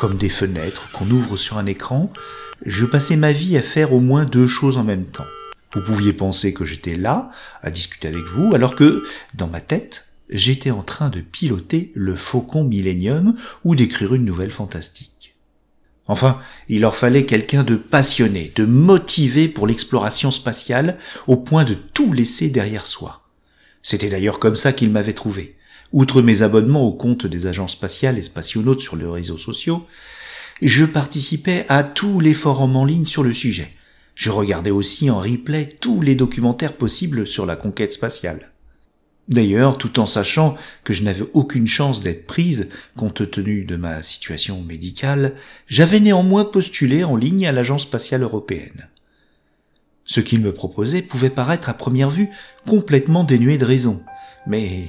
Comme 0.00 0.16
des 0.16 0.30
fenêtres 0.30 0.90
qu'on 0.92 1.10
ouvre 1.10 1.36
sur 1.36 1.58
un 1.58 1.66
écran, 1.66 2.10
je 2.64 2.86
passais 2.86 3.16
ma 3.16 3.32
vie 3.32 3.58
à 3.58 3.62
faire 3.62 3.92
au 3.92 4.00
moins 4.00 4.24
deux 4.24 4.46
choses 4.46 4.78
en 4.78 4.82
même 4.82 5.04
temps. 5.04 5.26
Vous 5.74 5.82
pouviez 5.82 6.14
penser 6.14 6.54
que 6.54 6.64
j'étais 6.64 6.94
là, 6.94 7.28
à 7.60 7.70
discuter 7.70 8.08
avec 8.08 8.24
vous, 8.24 8.54
alors 8.54 8.76
que, 8.76 9.04
dans 9.34 9.46
ma 9.46 9.60
tête, 9.60 10.06
j'étais 10.30 10.70
en 10.70 10.82
train 10.82 11.10
de 11.10 11.20
piloter 11.20 11.92
le 11.94 12.14
Faucon 12.14 12.64
Millennium 12.64 13.34
ou 13.62 13.76
d'écrire 13.76 14.14
une 14.14 14.24
nouvelle 14.24 14.52
fantastique. 14.52 15.36
Enfin, 16.06 16.40
il 16.70 16.80
leur 16.80 16.96
fallait 16.96 17.26
quelqu'un 17.26 17.62
de 17.62 17.76
passionné, 17.76 18.52
de 18.56 18.64
motivé 18.64 19.48
pour 19.48 19.66
l'exploration 19.66 20.30
spatiale, 20.30 20.96
au 21.26 21.36
point 21.36 21.64
de 21.64 21.74
tout 21.74 22.14
laisser 22.14 22.48
derrière 22.48 22.86
soi. 22.86 23.28
C'était 23.82 24.08
d'ailleurs 24.08 24.38
comme 24.38 24.56
ça 24.56 24.72
qu'ils 24.72 24.90
m'avaient 24.90 25.12
trouvé. 25.12 25.58
Outre 25.92 26.22
mes 26.22 26.42
abonnements 26.42 26.86
au 26.86 26.92
compte 26.92 27.26
des 27.26 27.46
agences 27.46 27.72
spatiales 27.72 28.18
et 28.18 28.22
spationautes 28.22 28.80
sur 28.80 28.96
les 28.96 29.06
réseaux 29.06 29.38
sociaux, 29.38 29.86
je 30.62 30.84
participais 30.84 31.64
à 31.68 31.82
tous 31.82 32.20
les 32.20 32.34
forums 32.34 32.76
en 32.76 32.84
ligne 32.84 33.06
sur 33.06 33.22
le 33.22 33.32
sujet. 33.32 33.72
Je 34.14 34.30
regardais 34.30 34.70
aussi 34.70 35.10
en 35.10 35.18
replay 35.18 35.68
tous 35.80 36.00
les 36.00 36.14
documentaires 36.14 36.76
possibles 36.76 37.26
sur 37.26 37.46
la 37.46 37.56
conquête 37.56 37.92
spatiale. 37.92 38.52
D'ailleurs, 39.28 39.78
tout 39.78 40.00
en 40.00 40.06
sachant 40.06 40.56
que 40.84 40.92
je 40.92 41.02
n'avais 41.02 41.24
aucune 41.34 41.66
chance 41.66 42.02
d'être 42.02 42.26
prise, 42.26 42.68
compte 42.96 43.30
tenu 43.30 43.64
de 43.64 43.76
ma 43.76 44.02
situation 44.02 44.60
médicale, 44.60 45.34
j'avais 45.68 46.00
néanmoins 46.00 46.44
postulé 46.44 47.04
en 47.04 47.16
ligne 47.16 47.46
à 47.46 47.52
l'Agence 47.52 47.82
spatiale 47.82 48.22
européenne. 48.22 48.88
Ce 50.04 50.20
qu'ils 50.20 50.40
me 50.40 50.52
proposaient 50.52 51.02
pouvait 51.02 51.30
paraître 51.30 51.68
à 51.68 51.74
première 51.74 52.10
vue 52.10 52.28
complètement 52.66 53.22
dénué 53.22 53.56
de 53.56 53.64
raison, 53.64 54.02
mais 54.46 54.88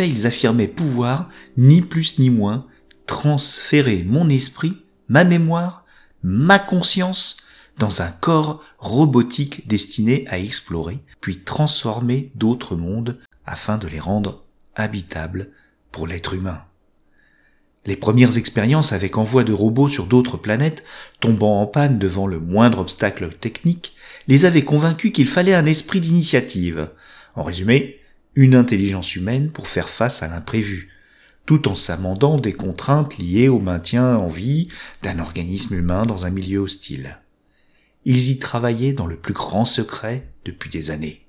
ils 0.00 0.26
affirmaient 0.26 0.68
pouvoir, 0.68 1.28
ni 1.56 1.82
plus 1.82 2.18
ni 2.18 2.30
moins, 2.30 2.66
transférer 3.06 4.04
mon 4.06 4.28
esprit, 4.28 4.76
ma 5.08 5.24
mémoire, 5.24 5.84
ma 6.22 6.58
conscience 6.58 7.36
dans 7.78 8.02
un 8.02 8.10
corps 8.10 8.62
robotique 8.78 9.66
destiné 9.66 10.24
à 10.28 10.38
explorer, 10.38 11.00
puis 11.20 11.38
transformer 11.38 12.30
d'autres 12.34 12.76
mondes 12.76 13.18
afin 13.44 13.78
de 13.78 13.88
les 13.88 14.00
rendre 14.00 14.44
habitables 14.74 15.50
pour 15.90 16.06
l'être 16.06 16.34
humain. 16.34 16.62
Les 17.84 17.96
premières 17.96 18.38
expériences 18.38 18.92
avec 18.92 19.18
envoi 19.18 19.42
de 19.42 19.52
robots 19.52 19.88
sur 19.88 20.06
d'autres 20.06 20.36
planètes, 20.36 20.84
tombant 21.18 21.60
en 21.60 21.66
panne 21.66 21.98
devant 21.98 22.28
le 22.28 22.38
moindre 22.38 22.78
obstacle 22.78 23.34
technique, 23.40 23.94
les 24.28 24.44
avaient 24.44 24.62
convaincus 24.62 25.10
qu'il 25.12 25.26
fallait 25.26 25.54
un 25.54 25.66
esprit 25.66 26.00
d'initiative. 26.00 26.90
En 27.34 27.42
résumé, 27.42 27.98
une 28.34 28.54
intelligence 28.54 29.14
humaine 29.14 29.50
pour 29.50 29.68
faire 29.68 29.88
face 29.88 30.22
à 30.22 30.28
l'imprévu, 30.28 30.90
tout 31.46 31.68
en 31.68 31.74
s'amendant 31.74 32.38
des 32.38 32.52
contraintes 32.52 33.18
liées 33.18 33.48
au 33.48 33.58
maintien 33.58 34.16
en 34.16 34.28
vie 34.28 34.68
d'un 35.02 35.18
organisme 35.18 35.74
humain 35.74 36.06
dans 36.06 36.24
un 36.24 36.30
milieu 36.30 36.60
hostile. 36.60 37.18
Ils 38.04 38.30
y 38.30 38.38
travaillaient 38.38 38.92
dans 38.92 39.06
le 39.06 39.16
plus 39.16 39.34
grand 39.34 39.64
secret 39.64 40.28
depuis 40.44 40.70
des 40.70 40.90
années. 40.90 41.21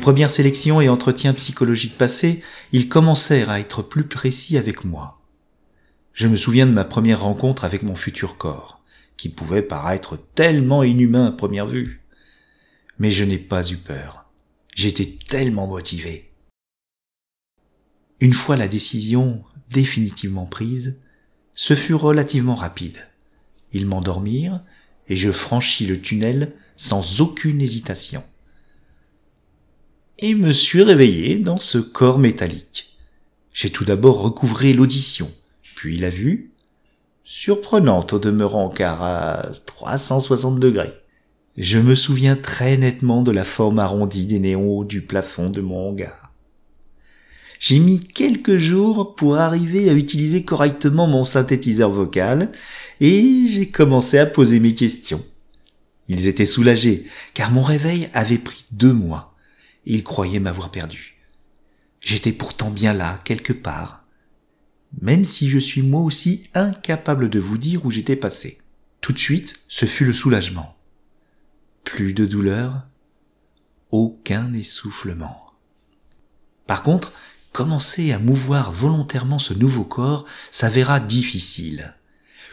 Premières 0.00 0.30
sélections 0.30 0.80
et 0.80 0.88
entretiens 0.88 1.34
psychologiques 1.34 1.96
passés, 1.96 2.42
ils 2.72 2.88
commencèrent 2.88 3.50
à 3.50 3.60
être 3.60 3.82
plus 3.82 4.04
précis 4.04 4.58
avec 4.58 4.84
moi. 4.84 5.20
Je 6.12 6.26
me 6.26 6.36
souviens 6.36 6.66
de 6.66 6.72
ma 6.72 6.84
première 6.84 7.22
rencontre 7.22 7.64
avec 7.64 7.82
mon 7.82 7.94
futur 7.94 8.36
corps, 8.36 8.82
qui 9.16 9.28
pouvait 9.28 9.62
paraître 9.62 10.18
tellement 10.34 10.82
inhumain 10.82 11.26
à 11.26 11.32
première 11.32 11.66
vue. 11.66 12.02
Mais 12.98 13.10
je 13.10 13.24
n'ai 13.24 13.38
pas 13.38 13.70
eu 13.70 13.76
peur. 13.76 14.26
J'étais 14.74 15.18
tellement 15.28 15.66
motivé. 15.66 16.30
Une 18.20 18.34
fois 18.34 18.56
la 18.56 18.68
décision 18.68 19.44
définitivement 19.70 20.46
prise, 20.46 20.98
ce 21.54 21.74
fut 21.74 21.94
relativement 21.94 22.54
rapide. 22.54 23.08
Ils 23.72 23.86
m'endormirent 23.86 24.62
et 25.08 25.16
je 25.16 25.30
franchis 25.30 25.86
le 25.86 26.00
tunnel 26.00 26.54
sans 26.76 27.20
aucune 27.20 27.60
hésitation. 27.60 28.22
Et 30.22 30.34
me 30.34 30.52
suis 30.52 30.82
réveillé 30.82 31.38
dans 31.38 31.56
ce 31.56 31.78
corps 31.78 32.18
métallique. 32.18 32.98
J'ai 33.54 33.70
tout 33.70 33.86
d'abord 33.86 34.20
recouvré 34.20 34.74
l'audition, 34.74 35.30
puis 35.74 35.96
la 35.96 36.10
vue, 36.10 36.52
surprenante 37.24 38.12
au 38.12 38.18
demeurant 38.18 38.68
car 38.68 39.02
à 39.02 39.48
360 39.64 40.60
degrés. 40.60 40.92
Je 41.56 41.78
me 41.78 41.94
souviens 41.94 42.36
très 42.36 42.76
nettement 42.76 43.22
de 43.22 43.32
la 43.32 43.44
forme 43.44 43.78
arrondie 43.78 44.26
des 44.26 44.38
néons 44.38 44.82
du 44.82 45.00
plafond 45.00 45.48
de 45.48 45.62
mon 45.62 45.88
hangar. 45.88 46.34
J'ai 47.58 47.78
mis 47.78 48.00
quelques 48.00 48.58
jours 48.58 49.14
pour 49.14 49.36
arriver 49.36 49.88
à 49.88 49.94
utiliser 49.94 50.44
correctement 50.44 51.06
mon 51.06 51.24
synthétiseur 51.24 51.90
vocal 51.90 52.52
et 53.00 53.46
j'ai 53.46 53.70
commencé 53.70 54.18
à 54.18 54.26
poser 54.26 54.60
mes 54.60 54.74
questions. 54.74 55.24
Ils 56.08 56.26
étaient 56.26 56.44
soulagés 56.44 57.06
car 57.32 57.50
mon 57.50 57.62
réveil 57.62 58.10
avait 58.12 58.38
pris 58.38 58.66
deux 58.70 58.92
mois 58.92 59.29
et 59.86 59.94
ils 59.94 60.04
croyaient 60.04 60.40
m'avoir 60.40 60.70
perdu. 60.70 61.16
J'étais 62.00 62.32
pourtant 62.32 62.70
bien 62.70 62.92
là, 62.92 63.20
quelque 63.24 63.52
part, 63.52 64.04
même 65.00 65.24
si 65.24 65.48
je 65.48 65.58
suis 65.58 65.82
moi 65.82 66.00
aussi 66.00 66.48
incapable 66.54 67.30
de 67.30 67.38
vous 67.38 67.58
dire 67.58 67.84
où 67.84 67.90
j'étais 67.90 68.16
passé. 68.16 68.58
Tout 69.00 69.12
de 69.12 69.18
suite, 69.18 69.60
ce 69.68 69.86
fut 69.86 70.04
le 70.04 70.12
soulagement. 70.12 70.76
Plus 71.84 72.12
de 72.12 72.26
douleur, 72.26 72.86
aucun 73.90 74.52
essoufflement. 74.52 75.52
Par 76.66 76.82
contre, 76.82 77.12
commencer 77.52 78.12
à 78.12 78.18
mouvoir 78.18 78.72
volontairement 78.72 79.38
ce 79.38 79.54
nouveau 79.54 79.84
corps 79.84 80.26
s'avéra 80.50 81.00
difficile. 81.00 81.94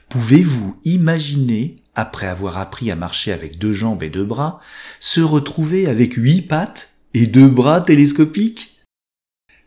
Pouvez-vous 0.09 0.79
imaginer, 0.85 1.83
après 1.95 2.27
avoir 2.27 2.57
appris 2.57 2.91
à 2.91 2.95
marcher 2.95 3.31
avec 3.31 3.57
deux 3.57 3.73
jambes 3.73 4.03
et 4.03 4.09
deux 4.09 4.23
bras, 4.23 4.59
se 4.99 5.19
retrouver 5.19 5.87
avec 5.87 6.13
huit 6.13 6.43
pattes 6.43 6.96
deux 7.25 7.47
bras 7.47 7.81
télescopiques 7.81 8.77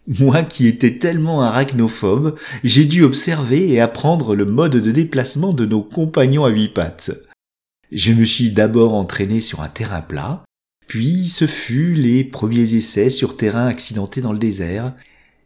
Moi 0.07 0.45
qui 0.45 0.69
étais 0.69 0.99
tellement 0.99 1.43
arachnophobe, 1.43 2.39
j'ai 2.63 2.85
dû 2.85 3.03
observer 3.03 3.69
et 3.69 3.81
apprendre 3.81 4.37
le 4.37 4.45
mode 4.45 4.77
de 4.77 4.93
déplacement 4.93 5.53
de 5.53 5.67
nos 5.67 5.83
compagnons 5.83 6.45
à 6.45 6.51
huit 6.51 6.69
pattes. 6.69 7.11
Je 7.91 8.13
me 8.13 8.25
suis 8.25 8.53
d'abord 8.53 8.95
entraîné 8.95 9.41
sur 9.41 9.63
un 9.63 9.69
terrain 9.69 10.03
plat, 10.03 10.45
puis 10.87 11.29
ce 11.29 11.49
fut 11.49 11.95
les 11.95 12.23
premiers 12.23 12.75
essais 12.75 13.11
sur 13.11 13.37
terrain 13.37 13.67
accidenté 13.67 14.21
dans 14.21 14.33
le 14.33 14.39
désert, 14.39 14.95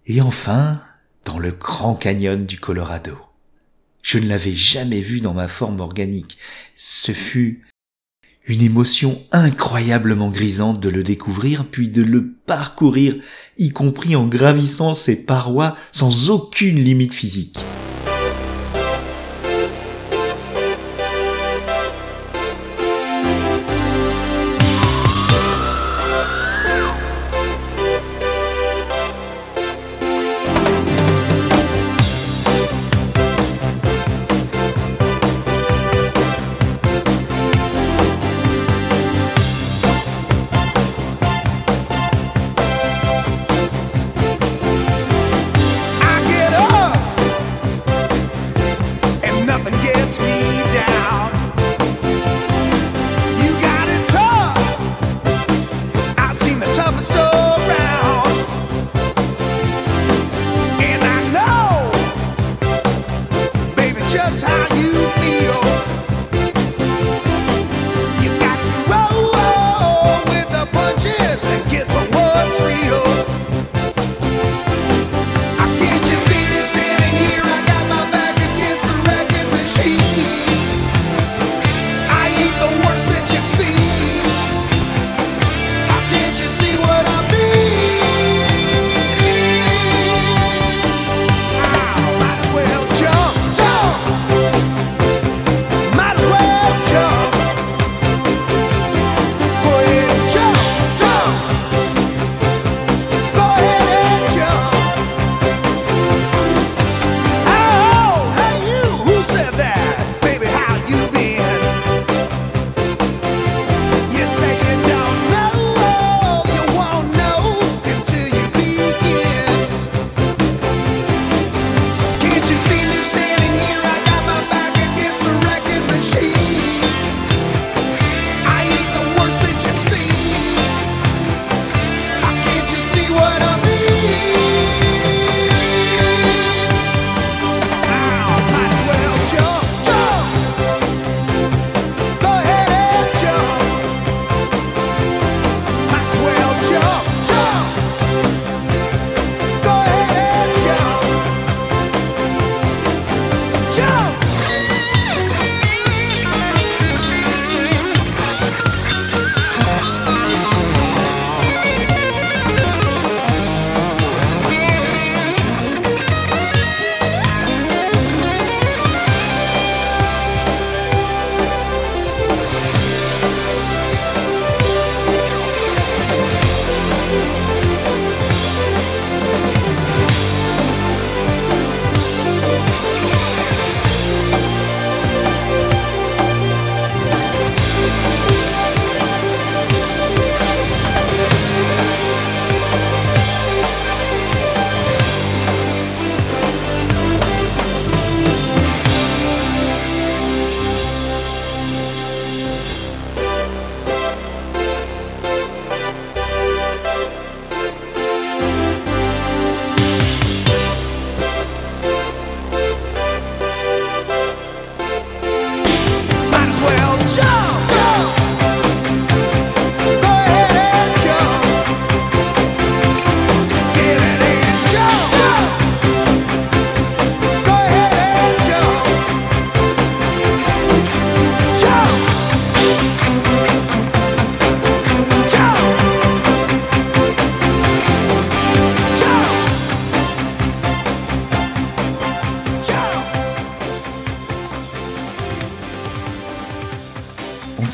et 0.07 0.21
enfin 0.21 0.83
dans 1.25 1.39
le 1.39 1.53
grand 1.53 1.95
canyon 1.95 2.45
du 2.45 2.59
Colorado. 2.59 3.17
Je 4.03 4.19
ne 4.19 4.29
l'avais 4.29 4.55
jamais 4.55 5.01
vu 5.01 5.21
dans 5.21 5.33
ma 5.33 5.49
forme 5.49 5.81
organique. 5.81 6.37
Ce 6.77 7.13
fut 7.13 7.63
une 8.47 8.63
émotion 8.63 9.21
incroyablement 9.33 10.31
grisante 10.31 10.81
de 10.81 10.91
le 10.91 11.03
découvrir 11.03 11.67
puis 11.71 11.89
de 11.89 12.03
le 12.03 12.35
parcourir, 12.47 13.17
y 13.57 13.71
compris 13.71 14.17
en 14.17 14.27
gravissant 14.27 14.95
ses 14.95 15.25
parois 15.25 15.77
sans 15.93 16.31
aucune 16.31 16.77
limite 16.77 17.15
physique. 17.15 17.59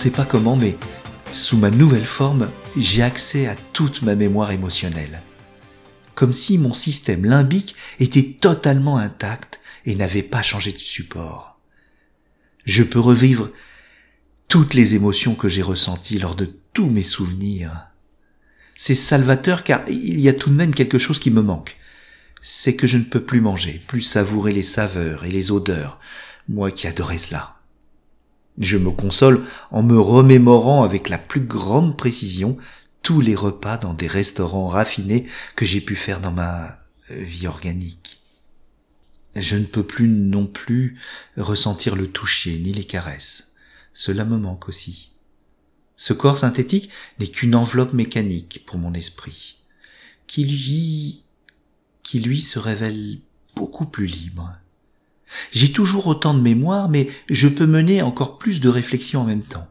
Sait 0.00 0.08
pas 0.08 0.24
comment, 0.24 0.56
mais 0.56 0.78
sous 1.30 1.58
ma 1.58 1.70
nouvelle 1.70 2.06
forme, 2.06 2.48
j'ai 2.74 3.02
accès 3.02 3.46
à 3.46 3.54
toute 3.74 4.00
ma 4.00 4.14
mémoire 4.14 4.50
émotionnelle. 4.50 5.20
Comme 6.14 6.32
si 6.32 6.56
mon 6.56 6.72
système 6.72 7.26
limbique 7.26 7.74
était 7.98 8.34
totalement 8.40 8.96
intact 8.96 9.60
et 9.84 9.94
n'avait 9.94 10.22
pas 10.22 10.40
changé 10.40 10.72
de 10.72 10.78
support. 10.78 11.60
Je 12.64 12.82
peux 12.82 12.98
revivre 12.98 13.50
toutes 14.48 14.72
les 14.72 14.94
émotions 14.94 15.34
que 15.34 15.50
j'ai 15.50 15.60
ressenties 15.60 16.18
lors 16.18 16.34
de 16.34 16.50
tous 16.72 16.88
mes 16.88 17.02
souvenirs. 17.02 17.88
C'est 18.76 18.94
salvateur 18.94 19.64
car 19.64 19.86
il 19.86 20.18
y 20.18 20.30
a 20.30 20.32
tout 20.32 20.48
de 20.48 20.54
même 20.54 20.74
quelque 20.74 20.98
chose 20.98 21.18
qui 21.18 21.30
me 21.30 21.42
manque. 21.42 21.76
C'est 22.40 22.74
que 22.74 22.86
je 22.86 22.96
ne 22.96 23.04
peux 23.04 23.22
plus 23.22 23.42
manger, 23.42 23.82
plus 23.86 24.00
savourer 24.00 24.52
les 24.52 24.62
saveurs 24.62 25.26
et 25.26 25.30
les 25.30 25.50
odeurs, 25.50 26.00
moi 26.48 26.70
qui 26.70 26.86
adorais 26.86 27.18
cela. 27.18 27.59
Je 28.60 28.76
me 28.76 28.90
console 28.90 29.44
en 29.70 29.82
me 29.82 29.98
remémorant 29.98 30.84
avec 30.84 31.08
la 31.08 31.18
plus 31.18 31.40
grande 31.40 31.96
précision 31.96 32.58
tous 33.02 33.22
les 33.22 33.34
repas 33.34 33.78
dans 33.78 33.94
des 33.94 34.06
restaurants 34.06 34.68
raffinés 34.68 35.26
que 35.56 35.64
j'ai 35.64 35.80
pu 35.80 35.96
faire 35.96 36.20
dans 36.20 36.30
ma 36.30 36.78
vie 37.08 37.46
organique. 37.46 38.20
Je 39.34 39.56
ne 39.56 39.64
peux 39.64 39.82
plus 39.82 40.08
non 40.08 40.46
plus 40.46 40.98
ressentir 41.38 41.96
le 41.96 42.10
toucher 42.10 42.58
ni 42.58 42.74
les 42.74 42.84
caresses. 42.84 43.54
Cela 43.94 44.26
me 44.26 44.36
manque 44.36 44.68
aussi. 44.68 45.12
Ce 45.96 46.12
corps 46.12 46.38
synthétique 46.38 46.90
n'est 47.18 47.28
qu'une 47.28 47.54
enveloppe 47.54 47.94
mécanique 47.94 48.64
pour 48.66 48.76
mon 48.76 48.92
esprit, 48.92 49.56
qui 50.26 50.44
lui, 50.44 51.22
qui 52.02 52.20
lui 52.20 52.42
se 52.42 52.58
révèle 52.58 53.20
beaucoup 53.56 53.86
plus 53.86 54.06
libre. 54.06 54.59
J'ai 55.52 55.72
toujours 55.72 56.06
autant 56.06 56.34
de 56.34 56.40
mémoire, 56.40 56.88
mais 56.88 57.08
je 57.28 57.48
peux 57.48 57.66
mener 57.66 58.02
encore 58.02 58.38
plus 58.38 58.60
de 58.60 58.68
réflexion 58.68 59.20
en 59.20 59.24
même 59.24 59.42
temps. 59.42 59.68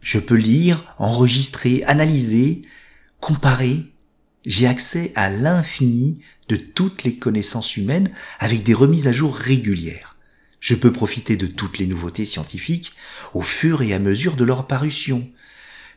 Je 0.00 0.18
peux 0.18 0.36
lire, 0.36 0.94
enregistrer, 0.98 1.82
analyser, 1.84 2.62
comparer. 3.20 3.92
J'ai 4.44 4.66
accès 4.66 5.12
à 5.16 5.30
l'infini 5.30 6.20
de 6.48 6.56
toutes 6.56 7.02
les 7.02 7.16
connaissances 7.16 7.76
humaines 7.76 8.10
avec 8.38 8.62
des 8.62 8.74
remises 8.74 9.08
à 9.08 9.12
jour 9.12 9.34
régulières. 9.34 10.16
Je 10.60 10.74
peux 10.74 10.92
profiter 10.92 11.36
de 11.36 11.46
toutes 11.46 11.78
les 11.78 11.86
nouveautés 11.86 12.24
scientifiques 12.24 12.92
au 13.34 13.42
fur 13.42 13.82
et 13.82 13.92
à 13.92 13.98
mesure 13.98 14.36
de 14.36 14.44
leur 14.44 14.60
apparition. 14.60 15.28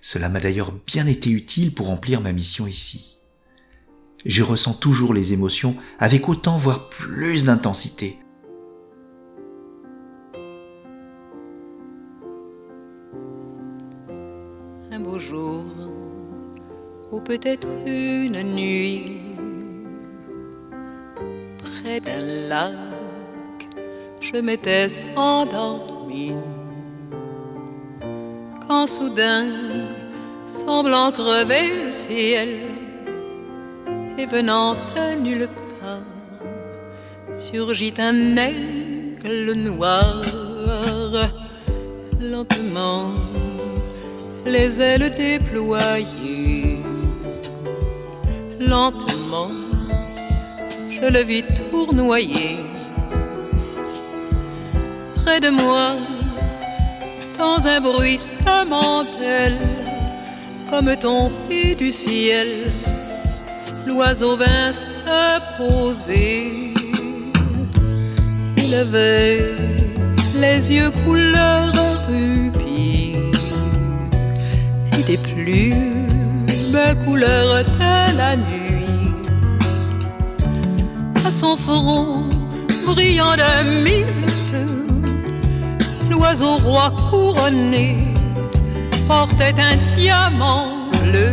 Cela 0.02 0.30
m'a 0.30 0.40
d'ailleurs 0.40 0.72
bien 0.72 1.06
été 1.06 1.30
utile 1.30 1.74
pour 1.74 1.88
remplir 1.88 2.22
ma 2.22 2.34
mission 2.34 2.68
ici. 2.68 3.18
Je 4.26 4.44
ressens 4.44 4.74
toujours 4.74 5.14
les 5.14 5.34
émotions 5.34 5.78
avec 5.98 6.28
autant 6.28 6.58
voire 6.58 6.90
plus 6.90 7.44
d'intensité. 7.44 8.18
Peut-être 17.20 17.68
une 17.86 18.42
nuit, 18.44 19.22
près 21.64 22.00
d'un 22.00 22.48
lac, 22.48 22.76
je 24.22 24.40
m'étais 24.40 24.88
endormi. 25.16 26.34
Quand 28.68 28.88
soudain, 28.88 29.46
semblant 30.48 31.12
crever 31.12 31.86
le 31.86 31.92
ciel, 31.92 32.50
et 34.18 34.26
venant 34.26 34.76
de 34.76 35.16
nulle 35.20 35.50
part, 35.80 37.38
surgit 37.38 37.94
un 37.98 38.36
aigle 38.36 39.54
noir, 39.54 40.22
lentement 42.20 43.12
les 44.46 44.80
ailes 44.82 45.10
déployées. 45.12 46.69
Lentement, 48.60 49.52
je 50.90 51.08
le 51.08 51.24
vis 51.24 51.44
tournoyer. 51.72 52.58
Près 55.24 55.40
de 55.40 55.50
moi, 55.50 55.96
dans 57.38 57.66
un 57.66 57.80
bruissement 57.80 59.04
d'aile, 59.20 59.58
comme 60.70 60.94
tombé 60.98 61.76
du 61.76 61.92
ciel, 61.94 62.48
l'oiseau 63.88 64.36
vint 64.36 64.74
se 64.74 65.40
poser. 65.58 66.74
Il 68.58 68.76
avait 68.76 69.54
les 70.36 70.72
yeux 70.72 70.92
couleur 71.06 71.72
rubis 72.10 73.16
et 74.98 75.04
des 75.04 75.18
plumes 75.18 76.00
couleur 77.06 77.64
de 77.64 77.89
la 78.20 78.36
nuit. 78.36 79.14
À 81.26 81.32
son 81.32 81.56
front 81.56 82.24
brillant 82.86 83.36
de 83.44 83.52
mille 83.86 84.20
l'oiseau 86.10 86.58
roi 86.66 86.92
couronné 87.10 87.90
portait 89.08 89.56
un 89.70 89.76
diamant 89.96 90.68
bleu. 91.02 91.32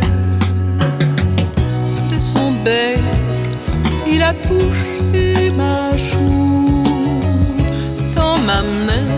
De 2.11 2.17
son 2.31 2.51
bec, 2.63 2.99
il 4.13 4.21
a 4.21 4.33
touché 4.47 5.51
ma 5.61 5.79
joue. 6.07 6.85
Dans 8.15 8.37
ma 8.49 8.61
main, 8.87 9.09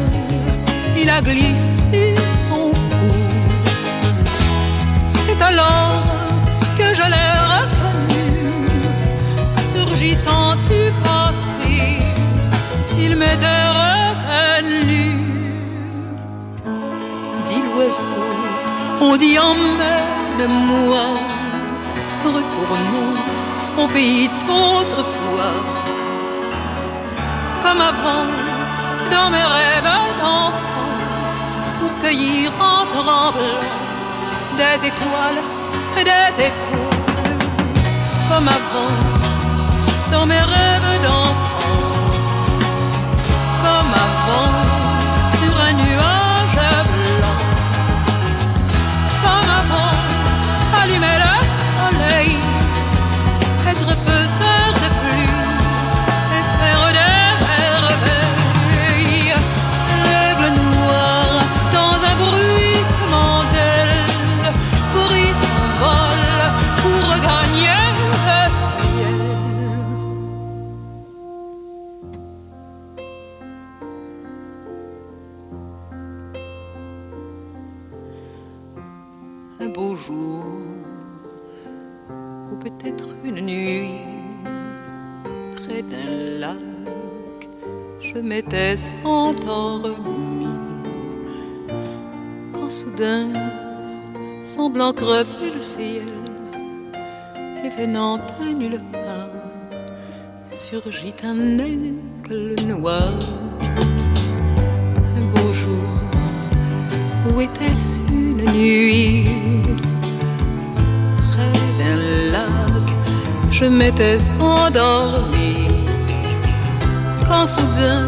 il 1.02 1.10
a 1.18 1.22
glissé 1.22 2.16
son 2.48 2.72
cou. 2.92 3.12
C'est 5.24 5.42
alors 5.52 6.04
que 6.78 6.88
je 7.00 7.06
l'ai 7.14 7.49
passé, 11.04 11.98
il 12.98 13.16
m'était 13.16 13.68
revenu. 13.82 15.06
Dit 17.48 17.62
l'oiseau, 17.68 18.30
on 19.02 19.16
dit 19.18 19.38
emmène-moi, 19.40 21.06
retournons 22.26 23.16
au 23.78 23.88
pays 23.88 24.30
d'autrefois. 24.48 25.54
Comme 27.64 27.82
avant, 27.82 28.26
dans 29.12 29.30
mes 29.30 29.48
rêves 29.56 29.84
d'enfant, 30.20 30.54
pour 31.80 31.98
cueillir 32.00 32.52
en 32.60 32.86
tremblant 32.88 33.70
des 34.58 34.88
étoiles, 34.88 35.42
des 35.96 36.44
étoiles, 36.50 37.00
comme 38.30 38.48
avant, 38.48 39.19
dans 40.12 40.26
mes 40.26 40.40
rêves 40.40 41.02
d'enfant, 41.04 41.49
beau 79.74 79.96
jour, 79.96 80.44
ou 82.52 82.56
peut-être 82.58 83.08
une 83.24 83.42
nuit, 83.42 84.02
près 85.56 85.82
d'un 85.82 86.40
lac, 86.40 87.50
je 88.02 88.20
m'étais 88.20 88.76
endormi. 89.04 90.48
Quand 92.54 92.70
soudain, 92.70 93.30
semblant 94.44 94.94
crever 94.94 95.52
le 95.54 95.62
ciel, 95.62 96.10
et 97.64 97.70
venant 97.70 98.18
de 98.18 98.54
nulle 98.54 98.82
part, 98.92 99.30
surgit 100.52 101.16
un 101.24 101.58
aigle 101.60 102.56
noir. 102.68 103.14
Je 113.60 113.66
m'étais 113.66 114.18
endormi. 114.40 115.68
Quand 117.28 117.46
soudain, 117.46 118.08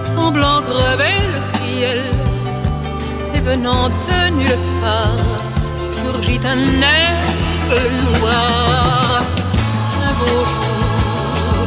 semblant 0.00 0.60
crever 0.62 1.18
le 1.34 1.40
ciel, 1.40 2.02
et 3.34 3.40
venant 3.40 3.88
de 3.88 4.30
nulle 4.36 4.64
part, 4.82 5.32
surgit 5.94 6.40
un 6.44 6.58
aigle 6.58 7.90
noir. 8.20 9.22
Un 10.06 10.12
beau 10.18 10.40
jour, 10.52 11.66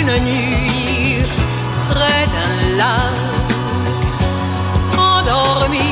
une 0.00 0.14
nuit, 0.24 1.24
près 1.90 2.24
d'un 2.34 2.56
lac, 2.80 3.16
endormi, 4.98 5.90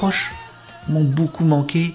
proches 0.00 0.30
m'ont 0.88 1.04
beaucoup 1.04 1.44
manqué 1.44 1.94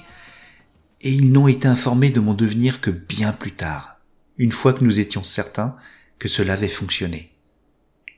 et 1.01 1.11
ils 1.11 1.31
n'ont 1.31 1.47
été 1.47 1.67
informés 1.67 2.11
de 2.11 2.19
mon 2.19 2.35
devenir 2.35 2.79
que 2.79 2.91
bien 2.91 3.33
plus 3.33 3.53
tard, 3.53 3.97
une 4.37 4.51
fois 4.51 4.73
que 4.73 4.83
nous 4.83 4.99
étions 4.99 5.23
certains 5.23 5.75
que 6.19 6.27
cela 6.27 6.53
avait 6.53 6.67
fonctionné. 6.67 7.31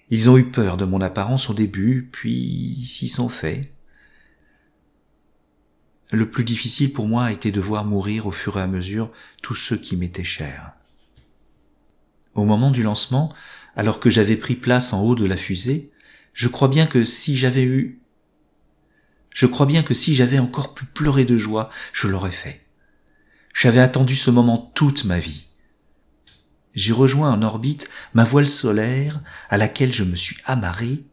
Ils 0.09 0.29
ont 0.29 0.37
eu 0.37 0.43
peur 0.43 0.75
de 0.75 0.83
mon 0.83 0.99
apparence 0.99 1.49
au 1.49 1.53
début, 1.53 2.09
puis 2.11 2.83
s'y 2.85 3.07
sont 3.07 3.29
faits. 3.29 3.71
Le 6.11 6.29
plus 6.29 6.43
difficile 6.43 6.91
pour 6.91 7.07
moi 7.07 7.23
a 7.23 7.31
été 7.31 7.53
de 7.53 7.61
voir 7.61 7.85
mourir 7.85 8.27
au 8.27 8.33
fur 8.33 8.59
et 8.59 8.61
à 8.61 8.67
mesure 8.67 9.09
tous 9.41 9.55
ceux 9.55 9.77
qui 9.77 9.95
m'étaient 9.95 10.25
chers. 10.25 10.73
Au 12.35 12.43
moment 12.43 12.71
du 12.71 12.83
lancement, 12.83 13.33
alors 13.77 14.01
que 14.01 14.09
j'avais 14.09 14.35
pris 14.35 14.55
place 14.55 14.91
en 14.91 15.01
haut 15.01 15.15
de 15.15 15.25
la 15.25 15.37
fusée, 15.37 15.91
je 16.33 16.49
crois 16.49 16.67
bien 16.67 16.87
que 16.87 17.05
si 17.05 17.37
j'avais 17.37 17.63
eu 17.63 18.01
je 19.37 19.45
crois 19.45 19.67
bien 19.67 19.83
que 19.83 19.93
si 19.93 20.15
j'avais 20.15 20.39
encore 20.39 20.73
pu 20.73 20.85
pleurer 20.85 21.23
de 21.23 21.37
joie, 21.37 21.69
je 21.93 22.07
l'aurais 22.07 22.31
fait. 22.31 22.65
J'avais 23.53 23.79
attendu 23.79 24.15
ce 24.15 24.31
moment 24.31 24.71
toute 24.73 25.05
ma 25.05 25.19
vie. 25.19 25.45
J'ai 26.73 26.91
rejoint 26.91 27.31
en 27.31 27.43
orbite 27.43 27.87
ma 28.15 28.23
voile 28.23 28.49
solaire 28.49 29.21
à 29.51 29.57
laquelle 29.57 29.93
je 29.93 30.03
me 30.03 30.15
suis 30.15 30.37
amarré, 30.45 31.03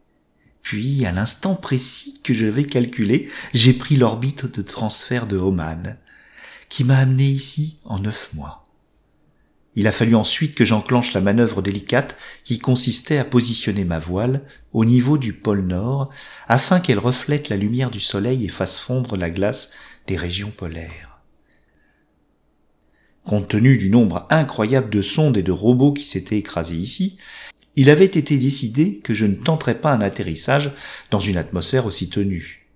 puis 0.62 1.04
à 1.04 1.12
l'instant 1.12 1.54
précis 1.54 2.22
que 2.24 2.32
je 2.32 2.46
vais 2.46 2.64
calculer, 2.64 3.30
j'ai 3.52 3.74
pris 3.74 3.96
l'orbite 3.96 4.46
de 4.46 4.62
transfert 4.62 5.26
de 5.26 5.36
Oman, 5.36 5.98
qui 6.70 6.82
m'a 6.82 6.96
amené 6.96 7.28
ici 7.28 7.76
en 7.84 7.98
neuf 7.98 8.30
mois. 8.32 8.63
Il 9.76 9.88
a 9.88 9.92
fallu 9.92 10.14
ensuite 10.14 10.54
que 10.54 10.64
j'enclenche 10.64 11.14
la 11.14 11.20
manœuvre 11.20 11.60
délicate 11.60 12.16
qui 12.44 12.58
consistait 12.58 13.18
à 13.18 13.24
positionner 13.24 13.84
ma 13.84 13.98
voile 13.98 14.42
au 14.72 14.84
niveau 14.84 15.18
du 15.18 15.32
pôle 15.32 15.62
Nord 15.62 16.10
afin 16.46 16.78
qu'elle 16.80 16.98
reflète 16.98 17.48
la 17.48 17.56
lumière 17.56 17.90
du 17.90 18.00
soleil 18.00 18.44
et 18.44 18.48
fasse 18.48 18.78
fondre 18.78 19.16
la 19.16 19.30
glace 19.30 19.72
des 20.06 20.16
régions 20.16 20.52
polaires. 20.56 21.20
Compte 23.24 23.48
tenu 23.48 23.78
du 23.78 23.90
nombre 23.90 24.26
incroyable 24.30 24.90
de 24.90 25.02
sondes 25.02 25.38
et 25.38 25.42
de 25.42 25.52
robots 25.52 25.94
qui 25.94 26.04
s'étaient 26.04 26.38
écrasés 26.38 26.76
ici, 26.76 27.16
il 27.74 27.90
avait 27.90 28.04
été 28.04 28.38
décidé 28.38 28.98
que 28.98 29.14
je 29.14 29.26
ne 29.26 29.34
tenterais 29.34 29.80
pas 29.80 29.92
un 29.92 30.00
atterrissage 30.00 30.70
dans 31.10 31.20
une 31.20 31.38
atmosphère 31.38 31.86
aussi 31.86 32.08
tenue. 32.08 32.68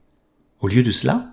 Au 0.61 0.66
lieu 0.66 0.83
de 0.83 0.91
cela, 0.91 1.33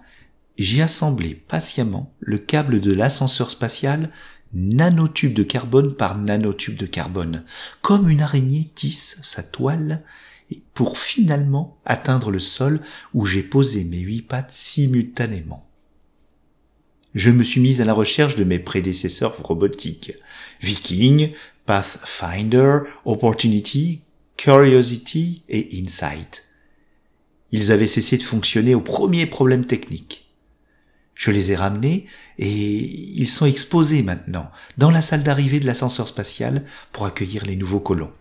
j'ai 0.57 0.81
assemblé 0.81 1.33
patiemment 1.33 2.13
le 2.19 2.37
câble 2.37 2.79
de 2.79 2.93
l'ascenseur 2.93 3.49
spatial 3.49 4.11
nanotube 4.55 5.33
de 5.33 5.43
carbone 5.43 5.93
par 5.95 6.17
nanotube 6.17 6.77
de 6.77 6.85
carbone, 6.85 7.43
comme 7.81 8.09
une 8.09 8.21
araignée 8.21 8.71
tisse 8.73 9.19
sa 9.21 9.43
toile 9.43 10.01
pour 10.73 10.97
finalement 10.97 11.77
atteindre 11.85 12.31
le 12.31 12.39
sol 12.39 12.79
où 13.13 13.25
j'ai 13.25 13.43
posé 13.43 13.83
mes 13.83 13.99
huit 13.99 14.21
pattes 14.21 14.51
simultanément. 14.51 15.69
Je 17.13 17.31
me 17.31 17.43
suis 17.43 17.61
mis 17.61 17.81
à 17.81 17.85
la 17.85 17.93
recherche 17.93 18.35
de 18.35 18.43
mes 18.43 18.59
prédécesseurs 18.59 19.37
robotiques. 19.41 20.13
Viking, 20.61 21.31
Pathfinder, 21.65 22.79
Opportunity, 23.05 24.01
Curiosity 24.37 25.43
et 25.47 25.69
Insight. 25.81 26.43
Ils 27.51 27.71
avaient 27.71 27.87
cessé 27.87 28.17
de 28.17 28.23
fonctionner 28.23 28.75
au 28.75 28.81
premier 28.81 29.25
problème 29.25 29.65
technique. 29.65 30.24
Je 31.15 31.31
les 31.31 31.51
ai 31.51 31.55
ramenés 31.55 32.05
et 32.37 32.47
ils 32.47 33.29
sont 33.29 33.45
exposés 33.45 34.03
maintenant 34.03 34.51
dans 34.77 34.91
la 34.91 35.01
salle 35.01 35.23
d'arrivée 35.23 35.61
de 35.61 35.65
l'ascenseur 35.65 36.07
spatial 36.07 36.63
pour 36.91 37.05
accueillir 37.05 37.45
les 37.45 37.55
nouveaux 37.55 37.79
colons. 37.79 38.11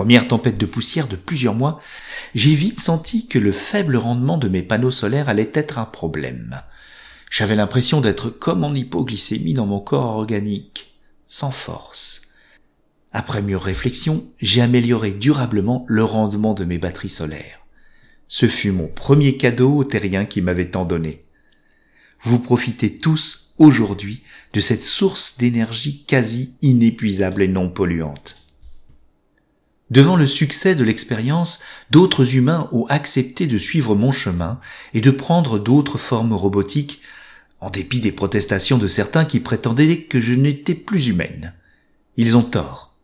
Première 0.00 0.28
tempête 0.28 0.56
de 0.56 0.64
poussière 0.64 1.08
de 1.08 1.16
plusieurs 1.16 1.52
mois, 1.52 1.78
j'ai 2.34 2.54
vite 2.54 2.80
senti 2.80 3.28
que 3.28 3.38
le 3.38 3.52
faible 3.52 3.98
rendement 3.98 4.38
de 4.38 4.48
mes 4.48 4.62
panneaux 4.62 4.90
solaires 4.90 5.28
allait 5.28 5.50
être 5.52 5.78
un 5.78 5.84
problème. 5.84 6.62
J'avais 7.30 7.54
l'impression 7.54 8.00
d'être 8.00 8.30
comme 8.30 8.64
en 8.64 8.74
hypoglycémie 8.74 9.52
dans 9.52 9.66
mon 9.66 9.78
corps 9.78 10.16
organique, 10.16 10.94
sans 11.26 11.50
force. 11.50 12.22
Après 13.12 13.42
mûre 13.42 13.60
réflexion, 13.60 14.24
j'ai 14.40 14.62
amélioré 14.62 15.10
durablement 15.10 15.84
le 15.86 16.02
rendement 16.02 16.54
de 16.54 16.64
mes 16.64 16.78
batteries 16.78 17.10
solaires. 17.10 17.66
Ce 18.26 18.48
fut 18.48 18.72
mon 18.72 18.88
premier 18.88 19.36
cadeau 19.36 19.76
au 19.76 19.84
terrien 19.84 20.24
qui 20.24 20.40
m'avait 20.40 20.70
tant 20.70 20.86
donné. 20.86 21.26
Vous 22.22 22.38
profitez 22.38 22.96
tous 22.96 23.52
aujourd'hui 23.58 24.22
de 24.54 24.60
cette 24.60 24.82
source 24.82 25.36
d'énergie 25.36 26.04
quasi 26.06 26.54
inépuisable 26.62 27.42
et 27.42 27.48
non 27.48 27.68
polluante. 27.68 28.40
Devant 29.90 30.14
le 30.14 30.26
succès 30.26 30.76
de 30.76 30.84
l'expérience, 30.84 31.60
d'autres 31.90 32.36
humains 32.36 32.68
ont 32.70 32.86
accepté 32.86 33.48
de 33.48 33.58
suivre 33.58 33.96
mon 33.96 34.12
chemin 34.12 34.60
et 34.94 35.00
de 35.00 35.10
prendre 35.10 35.58
d'autres 35.58 35.98
formes 35.98 36.32
robotiques, 36.32 37.00
en 37.58 37.70
dépit 37.70 38.00
des 38.00 38.12
protestations 38.12 38.78
de 38.78 38.86
certains 38.86 39.24
qui 39.24 39.40
prétendaient 39.40 40.02
que 40.02 40.20
je 40.20 40.34
n'étais 40.34 40.74
plus 40.74 41.08
humaine. 41.08 41.54
Ils 42.16 42.36
ont 42.36 42.42
tort. 42.42 42.94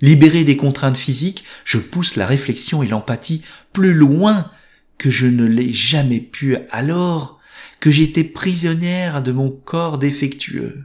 Libéré 0.00 0.44
des 0.44 0.56
contraintes 0.56 0.96
physiques, 0.96 1.44
je 1.64 1.78
pousse 1.78 2.16
la 2.16 2.26
réflexion 2.26 2.82
et 2.82 2.88
l'empathie 2.88 3.42
plus 3.74 3.92
loin 3.92 4.50
que 4.96 5.10
je 5.10 5.26
ne 5.26 5.44
l'ai 5.44 5.72
jamais 5.72 6.20
pu 6.20 6.56
alors 6.70 7.38
que 7.78 7.90
j'étais 7.90 8.24
prisonnière 8.24 9.22
de 9.22 9.32
mon 9.32 9.50
corps 9.50 9.98
défectueux. 9.98 10.84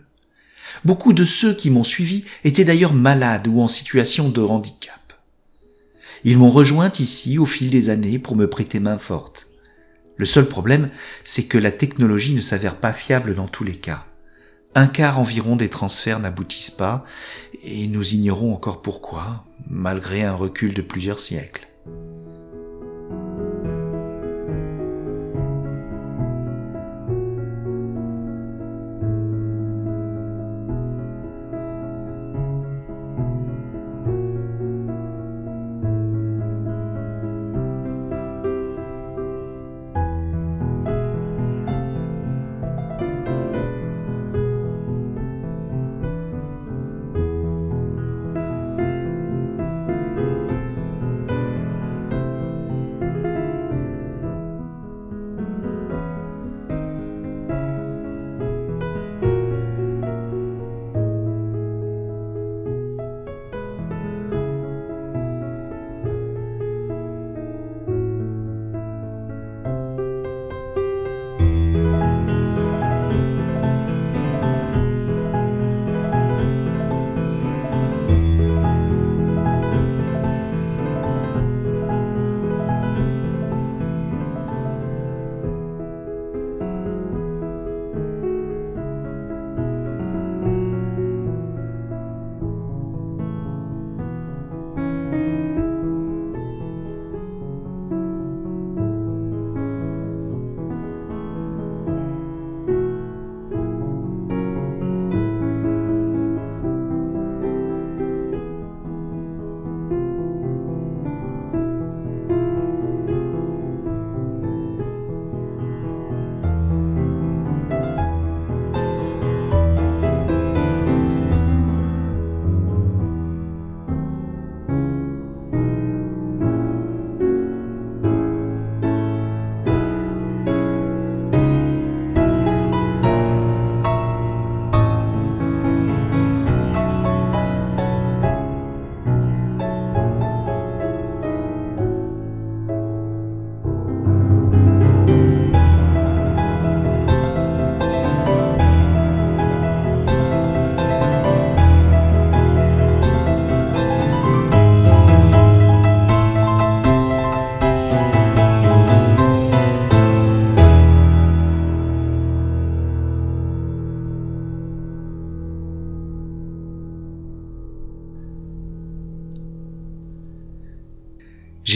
Beaucoup 0.83 1.13
de 1.13 1.23
ceux 1.23 1.53
qui 1.53 1.69
m'ont 1.69 1.83
suivi 1.83 2.25
étaient 2.43 2.65
d'ailleurs 2.65 2.93
malades 2.93 3.47
ou 3.47 3.61
en 3.61 3.67
situation 3.67 4.29
de 4.29 4.41
handicap. 4.41 5.04
Ils 6.27 6.39
m'ont 6.39 6.49
rejointe 6.49 6.99
ici 6.99 7.37
au 7.37 7.45
fil 7.45 7.69
des 7.69 7.89
années 7.89 8.17
pour 8.17 8.35
me 8.35 8.49
prêter 8.49 8.79
main 8.79 8.97
forte. 8.97 9.47
Le 10.17 10.25
seul 10.25 10.47
problème, 10.47 10.89
c'est 11.23 11.43
que 11.43 11.59
la 11.59 11.71
technologie 11.71 12.33
ne 12.33 12.41
s'avère 12.41 12.77
pas 12.77 12.93
fiable 12.93 13.35
dans 13.35 13.47
tous 13.47 13.63
les 13.63 13.77
cas. 13.77 14.07
Un 14.73 14.87
quart 14.87 15.19
environ 15.19 15.55
des 15.55 15.69
transferts 15.69 16.19
n'aboutissent 16.19 16.71
pas, 16.71 17.03
et 17.63 17.87
nous 17.87 18.15
ignorons 18.15 18.55
encore 18.55 18.81
pourquoi, 18.81 19.45
malgré 19.69 20.23
un 20.23 20.33
recul 20.33 20.73
de 20.73 20.81
plusieurs 20.81 21.19
siècles. 21.19 21.67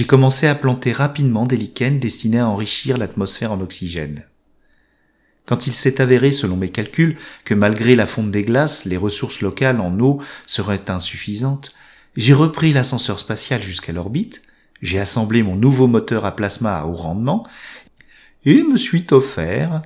Commencé 0.10 0.48
à 0.48 0.56
planter 0.56 0.92
rapidement 0.92 1.46
des 1.46 1.56
lichens 1.56 2.00
destinés 2.00 2.40
à 2.40 2.48
enrichir 2.48 2.98
l'atmosphère 2.98 3.52
en 3.52 3.62
oxygène. 3.62 4.24
Quand 5.46 5.68
il 5.68 5.76
s'est 5.76 6.02
avéré, 6.02 6.32
selon 6.32 6.58
mes 6.58 6.70
calculs, 6.70 7.16
que 7.46 7.54
malgré 7.54 7.96
la 7.96 8.08
fonte 8.08 8.32
des 8.32 8.44
glaces, 8.44 8.86
les 8.86 8.98
ressources 8.98 9.42
locales 9.42 9.80
en 9.80 10.00
eau 10.00 10.20
seraient 10.48 10.90
insuffisantes, 10.90 11.76
j'ai 12.16 12.34
repris 12.34 12.74
l'ascenseur 12.74 13.20
spatial 13.20 13.62
jusqu'à 13.62 13.94
l'orbite, 13.94 14.42
j'ai 14.82 15.00
assemblé 15.00 15.44
mon 15.44 15.56
nouveau 15.56 15.86
moteur 15.86 16.26
à 16.26 16.36
plasma 16.36 16.80
à 16.80 16.86
haut 16.86 16.96
rendement, 16.96 17.46
et 18.46 18.64
me 18.64 18.78
suis 18.78 19.06
offert 19.12 19.84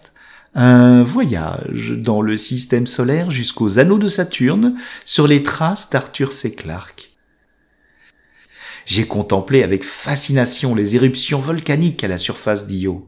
un 0.55 1.03
voyage 1.03 1.95
dans 1.97 2.21
le 2.21 2.37
système 2.37 2.87
solaire 2.87 3.29
jusqu'aux 3.29 3.77
anneaux 3.77 3.99
de 3.99 4.07
Saturne 4.07 4.77
sur 5.03 5.27
les 5.27 5.43
traces 5.43 5.89
d'Arthur 5.89 6.31
C. 6.31 6.53
Clarke. 6.55 7.12
J'ai 8.85 9.07
contemplé 9.07 9.63
avec 9.63 9.83
fascination 9.83 10.75
les 10.75 10.95
éruptions 10.95 11.39
volcaniques 11.39 12.03
à 12.03 12.07
la 12.07 12.17
surface 12.17 12.67
d'Io. 12.67 13.07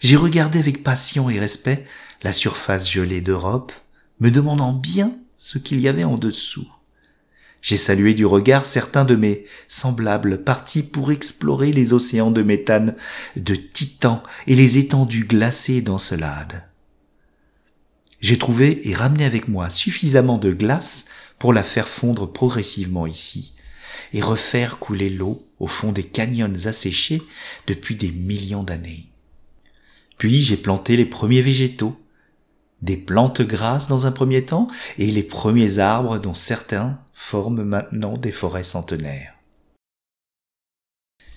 J'ai 0.00 0.16
regardé 0.16 0.58
avec 0.58 0.82
passion 0.82 1.30
et 1.30 1.38
respect 1.38 1.84
la 2.22 2.32
surface 2.32 2.90
gelée 2.90 3.20
d'Europe, 3.20 3.72
me 4.20 4.30
demandant 4.30 4.72
bien 4.72 5.16
ce 5.36 5.58
qu'il 5.58 5.80
y 5.80 5.88
avait 5.88 6.04
en 6.04 6.16
dessous. 6.16 6.68
J'ai 7.62 7.76
salué 7.76 8.14
du 8.14 8.26
regard 8.26 8.66
certains 8.66 9.04
de 9.04 9.16
mes 9.16 9.44
semblables 9.68 10.44
partis 10.44 10.82
pour 10.82 11.10
explorer 11.10 11.72
les 11.72 11.92
océans 11.92 12.30
de 12.30 12.42
méthane, 12.42 12.94
de 13.36 13.54
titan 13.54 14.22
et 14.46 14.54
les 14.54 14.78
étendues 14.78 15.24
glacées 15.24 15.80
d'Encelade. 15.80 16.64
J'ai 18.20 18.38
trouvé 18.38 18.88
et 18.88 18.94
ramené 18.94 19.24
avec 19.24 19.48
moi 19.48 19.70
suffisamment 19.70 20.38
de 20.38 20.52
glace 20.52 21.06
pour 21.38 21.52
la 21.52 21.62
faire 21.62 21.88
fondre 21.88 22.32
progressivement 22.32 23.06
ici 23.06 23.55
et 24.16 24.22
refaire 24.22 24.78
couler 24.78 25.10
l'eau 25.10 25.46
au 25.60 25.66
fond 25.66 25.92
des 25.92 26.02
canyons 26.02 26.64
asséchés 26.64 27.22
depuis 27.66 27.96
des 27.96 28.10
millions 28.10 28.62
d'années. 28.62 29.10
Puis 30.16 30.40
j'ai 30.40 30.56
planté 30.56 30.96
les 30.96 31.04
premiers 31.04 31.42
végétaux, 31.42 32.00
des 32.80 32.96
plantes 32.96 33.42
grasses 33.42 33.88
dans 33.88 34.06
un 34.06 34.12
premier 34.12 34.46
temps 34.46 34.68
et 34.96 35.12
les 35.12 35.22
premiers 35.22 35.80
arbres 35.80 36.18
dont 36.18 36.32
certains 36.32 36.98
forment 37.12 37.62
maintenant 37.62 38.16
des 38.16 38.32
forêts 38.32 38.64
centenaires. 38.64 39.34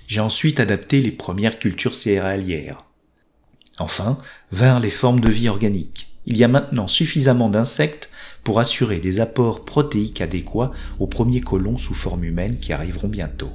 J'ai 0.08 0.22
ensuite 0.22 0.62
adapté 0.62 1.02
les 1.02 1.12
premières 1.12 1.60
cultures 1.60 1.94
céréalières. 1.94 2.86
Enfin, 3.78 4.18
vinrent 4.54 4.80
les 4.80 4.90
formes 4.90 5.20
de 5.20 5.30
vie 5.30 5.50
organiques. 5.50 6.08
Il 6.26 6.38
y 6.38 6.46
a 6.46 6.48
maintenant 6.48 6.88
suffisamment 6.88 7.50
d'insectes 7.50 8.10
pour 8.44 8.60
assurer 8.60 9.00
des 9.00 9.20
apports 9.20 9.66
protéiques 9.66 10.22
adéquats 10.22 10.72
aux 11.00 11.08
premiers 11.08 11.42
colons 11.42 11.78
sous 11.78 11.94
forme 11.94 12.24
humaine 12.24 12.58
qui 12.60 12.74
arriveront 12.74 13.08
bientôt. 13.08 13.52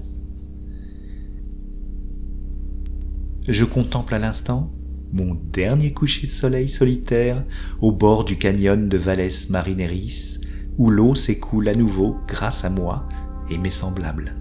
Je 3.48 3.65
contemple 3.65 4.15
à 4.15 4.19
l'instant 4.19 4.73
mon 5.12 5.35
dernier 5.52 5.93
coucher 5.93 6.27
de 6.27 6.32
soleil 6.32 6.69
solitaire 6.69 7.44
au 7.81 7.93
bord 7.93 8.24
du 8.24 8.36
canyon 8.36 8.89
de 8.89 8.98
Valles 8.98 9.28
Marineris, 9.51 10.40
où 10.77 10.90
l'eau 10.90 11.15
s'écoule 11.15 11.69
à 11.69 11.74
nouveau 11.74 12.16
grâce 12.27 12.65
à 12.65 12.70
moi 12.70 13.09
et 13.48 13.59
mes 13.59 13.70
semblables. 13.70 14.35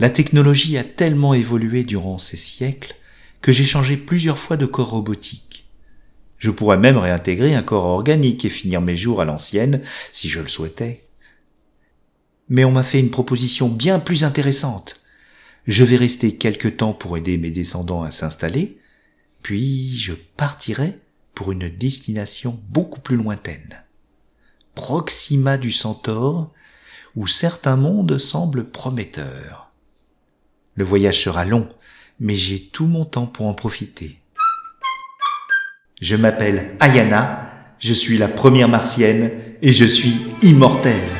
La 0.00 0.08
technologie 0.08 0.78
a 0.78 0.84
tellement 0.84 1.34
évolué 1.34 1.84
durant 1.84 2.16
ces 2.16 2.38
siècles 2.38 2.94
que 3.42 3.52
j'ai 3.52 3.66
changé 3.66 3.98
plusieurs 3.98 4.38
fois 4.38 4.56
de 4.56 4.64
corps 4.64 4.88
robotique. 4.88 5.68
Je 6.38 6.50
pourrais 6.50 6.78
même 6.78 6.96
réintégrer 6.96 7.54
un 7.54 7.62
corps 7.62 7.84
organique 7.84 8.46
et 8.46 8.50
finir 8.50 8.80
mes 8.80 8.96
jours 8.96 9.20
à 9.20 9.26
l'ancienne 9.26 9.82
si 10.10 10.30
je 10.30 10.40
le 10.40 10.48
souhaitais. 10.48 11.04
Mais 12.48 12.64
on 12.64 12.72
m'a 12.72 12.82
fait 12.82 12.98
une 12.98 13.10
proposition 13.10 13.68
bien 13.68 13.98
plus 13.98 14.24
intéressante. 14.24 15.02
Je 15.66 15.84
vais 15.84 15.96
rester 15.96 16.34
quelque 16.34 16.68
temps 16.68 16.94
pour 16.94 17.18
aider 17.18 17.36
mes 17.36 17.50
descendants 17.50 18.02
à 18.02 18.10
s'installer, 18.10 18.78
puis 19.42 19.98
je 19.98 20.14
partirai 20.38 20.98
pour 21.34 21.52
une 21.52 21.68
destination 21.68 22.58
beaucoup 22.70 23.00
plus 23.00 23.16
lointaine. 23.16 23.82
Proxima 24.74 25.58
du 25.58 25.72
Centaure, 25.72 26.50
où 27.16 27.26
certains 27.26 27.76
mondes 27.76 28.16
semblent 28.16 28.64
prometteurs. 28.64 29.69
Le 30.80 30.86
voyage 30.86 31.22
sera 31.22 31.44
long, 31.44 31.68
mais 32.20 32.36
j'ai 32.36 32.58
tout 32.58 32.86
mon 32.86 33.04
temps 33.04 33.26
pour 33.26 33.44
en 33.44 33.52
profiter. 33.52 34.16
Je 36.00 36.16
m'appelle 36.16 36.70
Ayana, 36.80 37.50
je 37.78 37.92
suis 37.92 38.16
la 38.16 38.28
première 38.28 38.70
martienne 38.70 39.30
et 39.60 39.72
je 39.72 39.84
suis 39.84 40.22
immortelle. 40.40 41.19